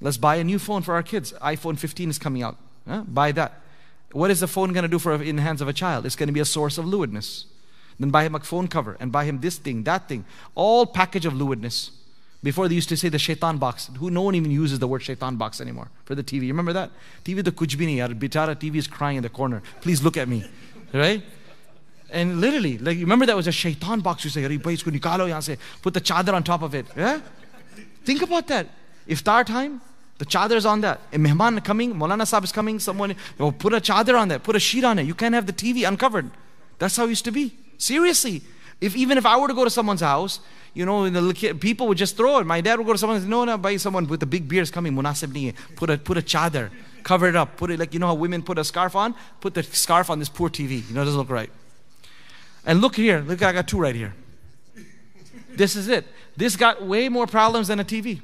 [0.00, 1.32] Let's buy a new phone for our kids.
[1.42, 2.56] iPhone 15 is coming out.
[2.86, 3.02] Huh?
[3.02, 3.60] Buy that.
[4.11, 6.05] What is the phone going to do for in the hands of a child?
[6.05, 7.45] It's going to be a source of lewdness.
[7.99, 10.25] Then buy him a phone cover and buy him this thing, that thing.
[10.55, 11.91] All package of lewdness.
[12.43, 13.91] Before they used to say the shaitan box.
[13.99, 16.43] Who no one even uses the word shaitan box anymore for the TV.
[16.43, 16.89] You remember that?
[17.23, 18.17] TV the kujbini, yaar.
[18.17, 19.61] Bitara TV is crying in the corner.
[19.81, 20.43] Please look at me.
[20.91, 21.23] Right?
[22.09, 24.23] And literally, like remember that was a shaitan box.
[24.25, 26.87] You say, put the chadar on top of it.
[26.97, 27.21] Yeah?
[28.03, 28.67] Think about that.
[29.07, 29.81] Iftar time,
[30.21, 31.01] the chadar is on that.
[31.11, 34.55] A mehman coming, Molana Sahib is coming, someone, oh, put a chadar on that, put
[34.55, 35.07] a sheet on it.
[35.07, 36.29] You can't have the TV uncovered.
[36.77, 37.55] That's how it used to be.
[37.79, 38.43] Seriously.
[38.79, 40.39] If even if I were to go to someone's house,
[40.75, 42.45] you know, the people would just throw it.
[42.45, 44.93] My dad would go to someone, no, no, buy someone with the big beers coming,
[44.93, 46.69] munasib nahi Put a put a chadar,
[47.01, 49.55] cover it up, put it like you know how women put a scarf on, put
[49.55, 50.87] the scarf on this poor TV.
[50.87, 51.49] You know, it doesn't look right.
[52.63, 54.13] And look here, look, I got two right here.
[55.49, 56.05] This is it.
[56.37, 58.21] This got way more problems than a TV.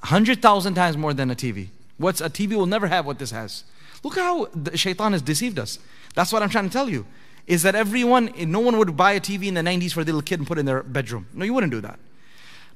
[0.00, 1.68] 100,000 times more than a TV.
[1.98, 3.64] What's a TV will never have what this has.
[4.02, 5.78] Look how the shaitan has deceived us.
[6.14, 7.06] That's what I'm trying to tell you.
[7.46, 10.22] Is that everyone, no one would buy a TV in the 90s for a little
[10.22, 11.26] kid and put it in their bedroom.
[11.34, 11.98] No, you wouldn't do that.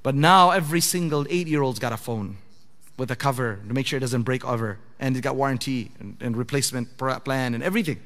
[0.03, 2.37] But now every single eight year old's got a phone
[2.99, 4.79] with a cover to make sure it doesn't break over.
[5.01, 8.01] And it's got warranty and, and replacement plan and everything.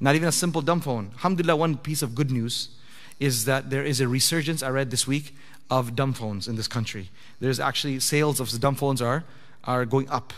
[0.00, 1.10] Not even a simple dumb phone.
[1.14, 2.70] Alhamdulillah, one piece of good news
[3.20, 5.34] is that there is a resurgence I read this week
[5.70, 7.10] of dumb phones in this country.
[7.40, 9.24] There's actually sales of dumb phones are,
[9.64, 10.32] are going up.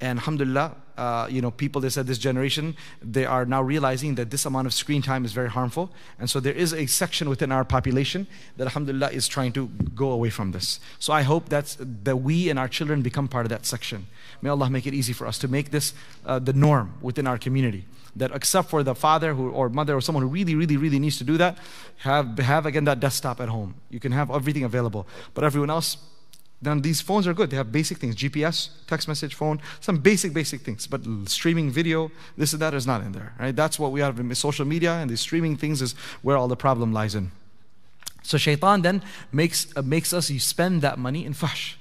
[0.00, 4.30] And alhamdulillah, uh, you know, people, they said this generation, they are now realizing that
[4.30, 5.90] this amount of screen time is very harmful.
[6.18, 8.26] And so there is a section within our population
[8.56, 10.80] that alhamdulillah is trying to go away from this.
[10.98, 14.06] So I hope that's, that we and our children become part of that section.
[14.42, 17.38] May Allah make it easy for us to make this uh, the norm within our
[17.38, 20.98] community that except for the father who, or mother or someone who really, really, really
[20.98, 21.58] needs to do that,
[21.98, 23.74] have, have again that desktop at home.
[23.90, 25.06] You can have everything available.
[25.34, 25.96] But everyone else,
[26.64, 27.50] then these phones are good.
[27.50, 30.86] They have basic things GPS, text message, phone, some basic, basic things.
[30.86, 33.34] But streaming video, this and that is not in there.
[33.38, 33.54] Right?
[33.54, 36.56] That's what we have in social media, and these streaming things is where all the
[36.56, 37.32] problem lies in.
[38.22, 41.78] So shaitan then makes, uh, makes us spend that money in fash.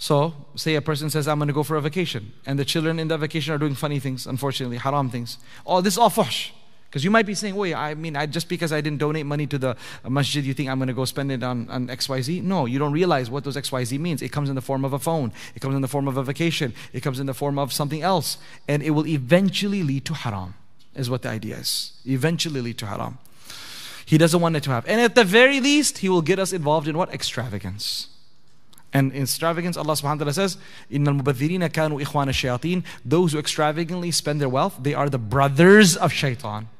[0.00, 3.00] So, say a person says, I'm going to go for a vacation, and the children
[3.00, 5.38] in that vacation are doing funny things, unfortunately, haram things.
[5.66, 6.52] Oh, this is all fuhsh.
[6.88, 9.46] Because you might be saying, wait, I mean, I, just because I didn't donate money
[9.48, 9.76] to the
[10.08, 12.42] masjid, you think I'm going to go spend it on, on XYZ?
[12.42, 14.22] No, you don't realize what those XYZ means.
[14.22, 16.22] It comes in the form of a phone, it comes in the form of a
[16.22, 18.38] vacation, it comes in the form of something else.
[18.66, 20.54] And it will eventually lead to haram,
[20.94, 21.92] is what the idea is.
[22.06, 23.18] Eventually lead to haram.
[24.06, 24.90] He doesn't want it to happen.
[24.90, 27.12] And at the very least, he will get us involved in what?
[27.12, 28.08] Extravagance.
[28.94, 30.56] And in extravagance, Allah subhanahu wa ta'ala says,
[30.90, 32.84] Innal mubadhirina kanu ikhwana shayateen.
[33.04, 36.70] Those who extravagantly spend their wealth, they are the brothers of shaitan.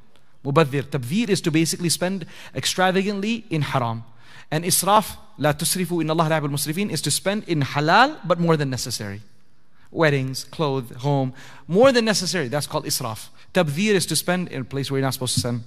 [0.43, 0.83] Mubadhir.
[0.83, 2.25] Tabdhir is to basically spend
[2.55, 4.03] extravagantly in haram.
[4.51, 8.57] And israf, la tusrifu in Allah al musrifin, is to spend in halal but more
[8.57, 9.21] than necessary.
[9.91, 11.33] Weddings, clothes, home,
[11.67, 12.47] more than necessary.
[12.47, 13.29] That's called israf.
[13.53, 15.63] Tabdhir is to spend in a place where you're not supposed to spend.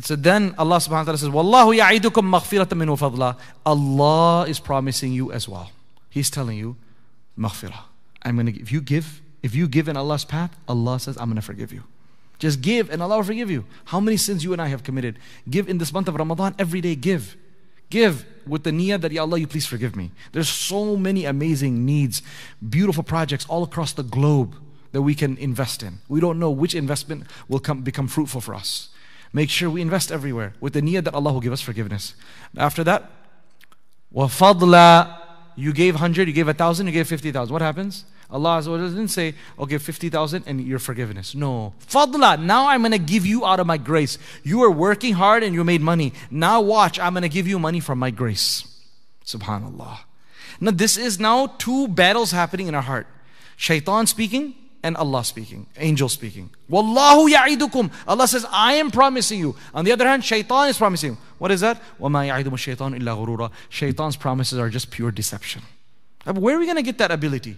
[0.00, 3.38] So then Allah subhanahu wa ta'ala says, Wallahu ya'idukum maghfiratan minu fadla.
[3.64, 5.70] Allah is promising you as well.
[6.08, 6.76] He's telling you,
[7.38, 7.82] maghfirah.
[8.22, 11.42] I'm gonna if you give, if you give in Allah's path, Allah says, I'm gonna
[11.42, 11.84] forgive you.
[12.39, 13.65] Just give and Allah will forgive you.
[13.85, 15.19] How many sins you and I have committed?
[15.49, 17.35] Give in this month of Ramadan every day, give.
[17.89, 20.11] Give with the niyyah that, Ya Allah, you please forgive me.
[20.31, 22.21] There's so many amazing needs,
[22.67, 24.55] beautiful projects all across the globe
[24.91, 25.99] that we can invest in.
[26.07, 28.89] We don't know which investment will come, become fruitful for us.
[29.33, 32.15] Make sure we invest everywhere with the niyyah that Allah will give us forgiveness.
[32.57, 33.11] After that,
[34.13, 35.21] وَفَضْلًا
[35.57, 37.51] You gave 100, you gave 1,000, you gave 50,000.
[37.51, 38.05] What happens?
[38.29, 41.35] Allah didn't say, okay, 50,000 and your forgiveness.
[41.35, 41.73] No.
[41.87, 44.17] Fadla, now I'm going to give you out of my grace.
[44.43, 46.11] You were working hard and you made money.
[46.31, 48.67] Now watch, I'm going to give you money from my grace.
[49.25, 49.99] Subhanallah.
[50.59, 53.07] Now this is now two battles happening in our heart.
[53.57, 56.51] Shaitan speaking and Allah speaking, angel speaking.
[56.69, 57.91] Wallahu ya'idukum.
[58.07, 59.55] Allah says, I am promising you.
[59.73, 61.17] On the other hand, shaitan is promising.
[61.37, 61.81] What is that?
[61.99, 65.63] وَمَا يَعِدُمُ الشَّيْطَانُ إِلَّا غُرُورًا Shaitan's promises are just pure deception.
[66.25, 67.57] Where are we going to get that ability?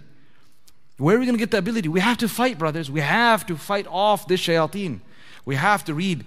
[0.97, 1.89] Where are we going to get the ability?
[1.89, 2.91] We have to fight, brothers.
[2.91, 4.99] We have to fight off this shayateen.
[5.45, 6.25] We have to read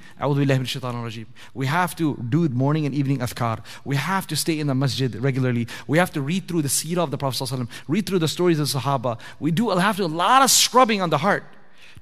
[1.54, 3.60] We have to do morning and evening adhkar.
[3.84, 5.68] We have to stay in the masjid regularly.
[5.86, 8.70] We have to read through the seerah of the Prophet read through the stories of
[8.70, 9.18] the Sahaba.
[9.40, 11.44] We do have to a lot of scrubbing on the heart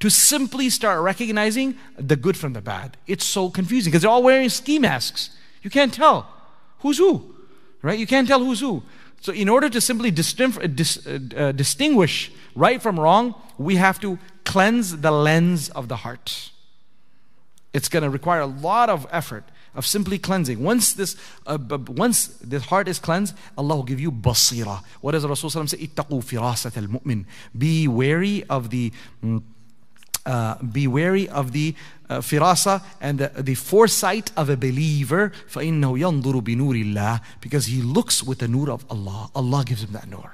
[0.01, 2.97] to simply start recognizing the good from the bad.
[3.07, 5.31] It's so confusing because they're all wearing ski masks.
[5.63, 6.27] You can't tell
[6.81, 7.34] who's who,
[7.85, 7.99] right?
[7.99, 8.83] You can't tell who's who.
[9.21, 10.23] So, in order to simply uh,
[10.61, 16.51] uh, uh, distinguish right from wrong, we have to cleanse the lens of the heart.
[17.73, 19.45] It's going to require a lot of effort
[19.75, 20.63] of simply cleansing.
[20.63, 21.17] Once this,
[21.47, 24.83] uh, once the heart is cleansed, Allah will give you basira.
[25.01, 25.79] What does Rasulullah say?
[25.79, 27.27] Ittaqu firasat al-mu'min.
[27.57, 28.93] Be wary of the.
[29.23, 29.43] Mm,
[30.27, 31.75] uh, be wary of the
[32.10, 37.82] uh, firasa and the, the, foresight of a believer فَإِنَّهُ يَنْظُرُ بِنُورِ اللَّهِ because he
[37.82, 40.34] looks with the nur of Allah Allah gives him that nur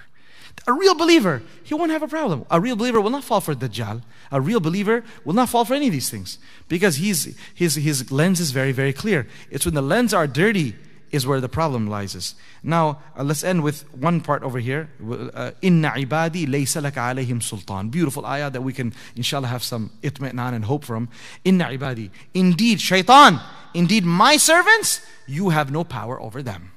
[0.68, 2.46] a real believer, he won't have a problem.
[2.50, 4.02] A real believer will not fall for Dajjal.
[4.32, 8.12] A real believer will not fall for any of these things because he's, his, his
[8.12, 9.28] lens is very, very clear.
[9.52, 10.76] It's when the lens are dirty
[11.12, 12.36] is where the problem lies.
[12.64, 14.90] Now, uh, let's end with one part over here.
[15.02, 17.90] Uh, Inna ibadi laysa laka alayhim sultan.
[17.90, 21.10] Beautiful ayah that we can, inshallah, have some itmi'nan and hope from.
[21.44, 22.10] Inna ibadi.
[22.34, 23.40] Indeed, shaitan.
[23.74, 26.72] Indeed, my servants, you have no power over them.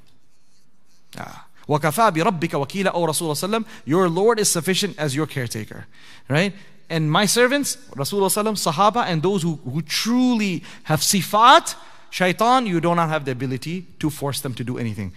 [1.16, 1.46] Ah.
[1.68, 5.86] وَكَفَى بِرَبِّكَ وَكِيلًا O Rasulullah Your Lord is sufficient as your caretaker.
[6.28, 6.54] Right?
[6.88, 11.74] And my servants, Rasulullah Sahaba, and those who, who truly have sifat,
[12.12, 15.12] shaitan, you do not have the ability to force them to do anything.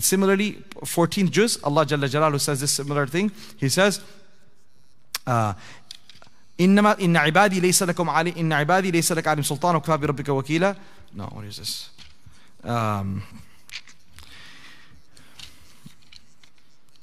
[0.00, 3.32] Similarly, 14th juz, Allah Jalla Jalalu says this similar thing.
[3.56, 4.00] He says,
[5.26, 5.54] uh,
[6.60, 10.76] إنما إن عبادي ليس لكم علي إن عبادي ليس لك عليهم سلطان وكفى بربك وكيلا.
[11.14, 11.90] No, what is this?
[12.62, 13.22] Um,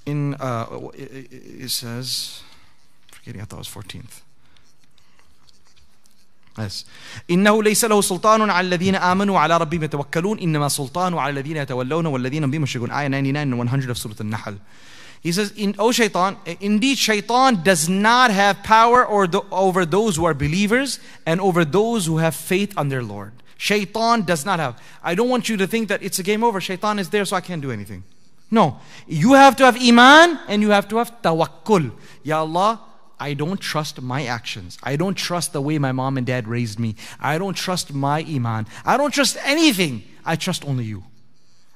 [0.05, 2.41] in uh, it says
[3.11, 4.21] forgetting I thought it was 14th
[6.57, 6.85] Yes.
[7.29, 12.05] إنه ليس له سلطان على الذين آمنوا على ربهم يتوكلون إنما سلطان على الذين يتولون
[12.05, 14.55] والذين بهم يشركون آية 99 and 100 of Surah Al-Nahl
[15.21, 20.15] He says, in, O shaitan, indeed shaitan does not have power or the, over those
[20.15, 23.33] who are believers and over those who have faith on their Lord.
[23.57, 24.81] Shaitan does not have.
[25.03, 26.61] I don't want you to think that it's a game over.
[26.61, 28.03] Shaitan is there so I can't do anything.
[28.51, 28.79] No.
[29.07, 31.91] You have to have iman and you have to have tawakkul.
[32.23, 32.79] Ya Allah,
[33.22, 34.78] I don't trust my actions.
[34.82, 36.96] I don't trust the way my mom and dad raised me.
[37.20, 38.66] I don't trust my iman.
[38.84, 40.02] I don't trust anything.
[40.24, 41.04] I trust only you.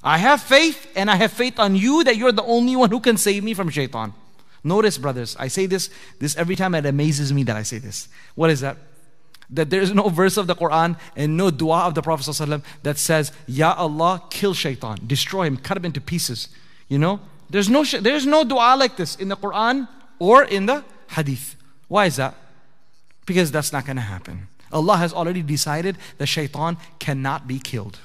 [0.02, 2.98] I have faith and I have faith on you that you're the only one who
[2.98, 4.12] can save me from shaitan.
[4.64, 8.08] Notice, brothers, I say this, this every time it amazes me that I say this.
[8.34, 8.76] What is that?
[9.50, 12.64] That there is no verse of the Quran and no dua of the Prophet ﷺ
[12.82, 16.48] that says, Ya Allah, kill shaitan, destroy him, cut him into pieces.
[16.88, 19.86] You know, there's no, there's no dua like this in the Quran
[20.18, 21.56] or in the Hadith.
[21.88, 22.34] Why is that?
[23.26, 24.48] Because that's not going to happen.
[24.72, 27.98] Allah has already decided that shaitan cannot be killed.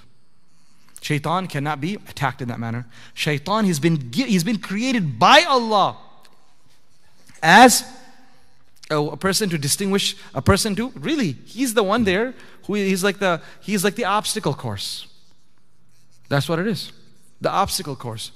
[1.01, 2.85] Shaitan cannot be attacked in that manner.
[3.13, 5.97] Shaitan, he's been, he's been created by Allah
[7.41, 7.83] as
[8.91, 12.35] a, a person to distinguish a person to really he's the one there
[12.67, 15.07] who he's like the he's like the obstacle course
[16.29, 16.91] that's what it is
[17.39, 18.31] the obstacle course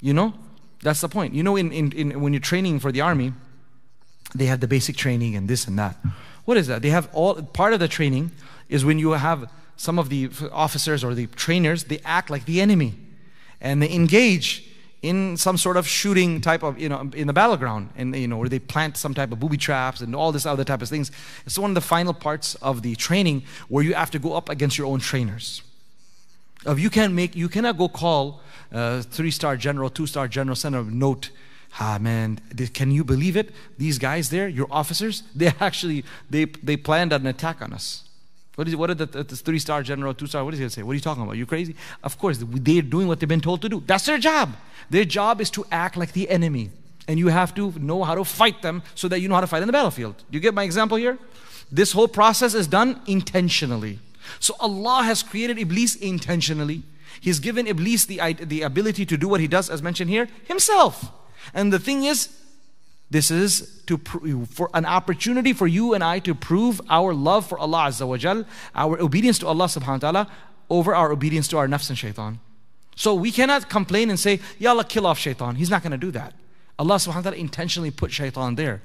[0.00, 0.34] you know?
[0.82, 1.34] That's the point.
[1.34, 3.32] You know, in, in, in, when you're training for the army,
[4.34, 5.96] they have the basic training and this and that.
[6.44, 6.82] What is that?
[6.82, 8.32] They have all, part of the training
[8.68, 12.60] is when you have some of the officers or the trainers, they act like the
[12.60, 12.94] enemy.
[13.60, 14.64] And they engage
[15.02, 18.36] in some sort of shooting type of, you know, in the battleground, and you know,
[18.36, 21.12] where they plant some type of booby traps and all this other type of things.
[21.46, 24.48] It's one of the final parts of the training where you have to go up
[24.48, 25.62] against your own trainers.
[26.66, 28.40] Of you can't make, you cannot go call
[28.72, 31.30] uh, three-star general, two-star general, send a note.
[31.80, 32.40] Ah man,
[32.72, 33.52] can you believe it?
[33.76, 38.04] These guys there, your officers, they actually they they planned an attack on us.
[38.56, 40.44] What is what did the, the three star general, two star?
[40.44, 40.82] What is he gonna say?
[40.82, 41.36] What are you talking about?
[41.36, 41.76] You crazy?
[42.02, 43.82] Of course, they're doing what they've been told to do.
[43.86, 44.56] That's their job.
[44.90, 46.70] Their job is to act like the enemy,
[47.06, 49.46] and you have to know how to fight them so that you know how to
[49.46, 50.16] fight in the battlefield.
[50.16, 51.18] Do you get my example here?
[51.70, 53.98] This whole process is done intentionally.
[54.40, 56.82] So Allah has created Iblis intentionally.
[57.20, 61.12] He's given Iblis the, the ability to do what he does, as mentioned here, himself.
[61.54, 62.28] And the thing is,
[63.10, 63.96] this is to
[64.50, 68.16] for an opportunity for you and I to prove our love for Allah Azza wa
[68.16, 70.28] Jal, our obedience to Allah subhanahu wa ta'ala
[70.68, 72.40] over our obedience to our nafs and shaitan.
[72.96, 75.54] So we cannot complain and say, Ya Allah, kill off shaitan.
[75.54, 76.34] He's not going to do that.
[76.78, 78.82] Allah subhanahu wa ta'ala intentionally put shaitan there.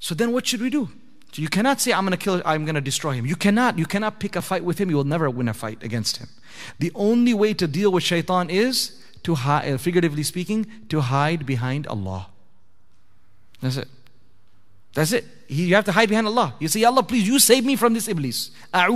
[0.00, 0.88] So then what should we do?
[1.32, 3.26] So you cannot say, I'm going to kill, I'm going to destroy him.
[3.26, 3.78] You cannot.
[3.78, 4.90] You cannot pick a fight with him.
[4.90, 6.28] You will never win a fight against him.
[6.78, 11.88] The only way to deal with shaitan is to hide, figuratively speaking, to hide behind
[11.88, 12.28] Allah.
[13.60, 13.88] That's it.
[14.94, 15.24] That's it.
[15.48, 16.54] You have to hide behind Allah.
[16.60, 18.52] You say, Allah, please, you save me from this Iblis.
[18.72, 18.92] That's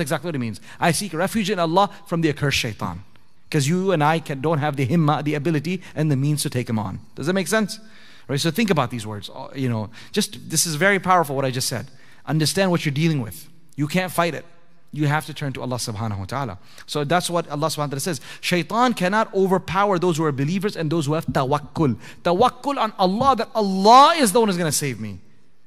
[0.00, 0.60] exactly what it means.
[0.78, 3.02] I seek refuge in Allah from the accursed shaitan.
[3.48, 6.50] Because you and I can, don't have the himma, the ability, and the means to
[6.50, 7.00] take him on.
[7.16, 7.80] Does that make sense?
[8.28, 8.38] Right?
[8.38, 9.30] So think about these words.
[9.34, 11.88] Uh, you know, just this is very powerful what I just said.
[12.24, 13.48] Understand what you're dealing with.
[13.74, 14.44] You can't fight it
[14.92, 16.58] you have to turn to Allah subhanahu wa ta'ala.
[16.86, 18.20] So that's what Allah subhanahu wa ta'ala says.
[18.40, 21.96] Shaitan cannot overpower those who are believers and those who have tawakkul.
[22.22, 25.18] Tawakkul on Allah that Allah is the one who's to save me.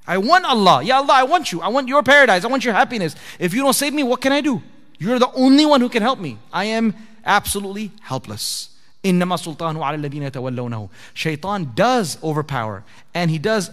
[0.07, 0.83] I want Allah.
[0.83, 1.61] Ya Allah, I want you.
[1.61, 2.45] I want your paradise.
[2.45, 3.15] I want your happiness.
[3.39, 4.61] If you don't save me, what can I do?
[4.99, 6.37] You're the only one who can help me.
[6.53, 6.93] I am
[7.25, 8.69] absolutely helpless.
[9.04, 10.88] إنما سلطانه على الذين يتولونه.
[11.14, 12.82] Shaitan does overpower,
[13.14, 13.70] and he does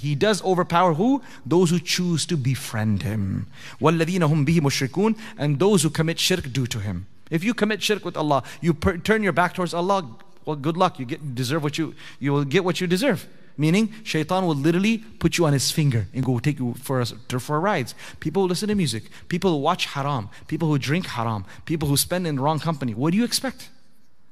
[0.00, 1.22] he does overpower who?
[1.44, 3.46] Those who choose to befriend him.
[3.80, 7.06] والذين هم به مشركون, and those who commit shirk due to him.
[7.30, 10.08] If you commit shirk with Allah, you per- turn your back towards Allah.
[10.46, 10.98] Well, good luck.
[10.98, 13.26] You get deserve what you you will get what you deserve.
[13.58, 17.04] Meaning, shaitan will literally put you on his finger and go take you for a,
[17.04, 17.94] for a rides.
[18.18, 21.98] People who listen to music, people who watch haram, people who drink haram, people who
[21.98, 22.94] spend in wrong company.
[22.94, 23.68] What do you expect?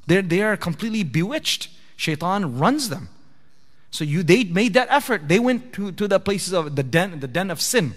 [0.07, 1.69] They're, they are completely bewitched.
[1.95, 3.09] Shaitan runs them.
[3.91, 5.27] So you, they made that effort.
[5.27, 7.93] They went to, to the places of the den, the den of sin.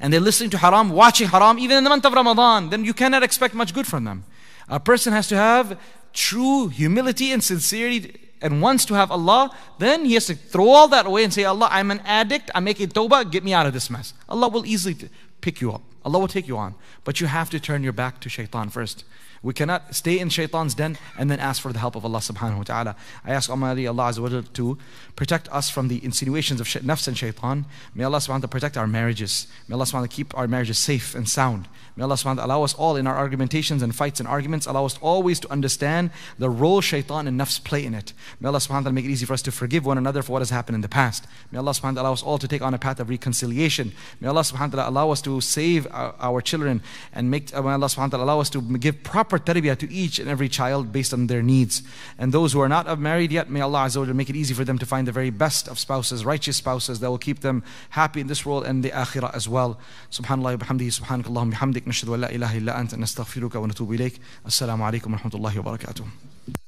[0.00, 2.70] And they're listening to haram, watching haram, even in the month of Ramadan.
[2.70, 4.24] Then you cannot expect much good from them.
[4.68, 5.78] A person has to have
[6.12, 10.88] true humility and sincerity and wants to have Allah, then he has to throw all
[10.88, 13.72] that away and say, Allah, I'm an addict, I'm making tawbah, get me out of
[13.72, 14.14] this mess.
[14.28, 14.96] Allah will easily
[15.40, 15.82] pick you up.
[16.04, 16.74] Allah will take you on.
[17.04, 19.04] But you have to turn your back to shaitan first.
[19.42, 22.58] We cannot stay in shaitan's den and then ask for the help of Allah subhanahu
[22.58, 22.96] wa ta'ala.
[23.24, 24.78] I ask Almighty Allah Azza wa to
[25.16, 27.66] protect us from the insinuations of nafs and shaitan.
[27.94, 29.48] May Allah subhanahu wa ta'ala protect our marriages.
[29.66, 31.66] May Allah subhanahu wa ta'ala keep our marriages safe and sound.
[31.96, 34.66] May Allah subhanahu wa ta'ala allow us all in our argumentations and fights and arguments,
[34.66, 38.14] allow us always to understand the role shaitan and nafs play in it.
[38.40, 40.32] May Allah subhanahu wa ta'ala make it easy for us to forgive one another for
[40.32, 41.26] what has happened in the past.
[41.50, 43.92] May Allah subhanahu wa ta'ala allow us all to take on a path of reconciliation.
[44.20, 46.80] May Allah subhanahu wa ta'ala allow us to save our, our children
[47.12, 49.78] and make, uh, may Allah subhanahu wa ta'ala allow us to give proper proper tarbiyah
[49.78, 51.82] to each and every child based on their needs.
[52.18, 54.52] And those who are not married yet, may Allah Azza wa Jalla make it easy
[54.52, 57.62] for them to find the very best of spouses, righteous spouses that will keep them
[57.90, 59.78] happy in this world and the akhirah as well.
[60.10, 64.18] Subhanallah wa bihamdihi, subhanakallahum bihamdik, nashhadu an la ilaha illa anta, nastaghfiruka wa natubu ilayk.
[64.46, 66.61] Assalamu alaikum wa rahmatullahi wa barakatuh.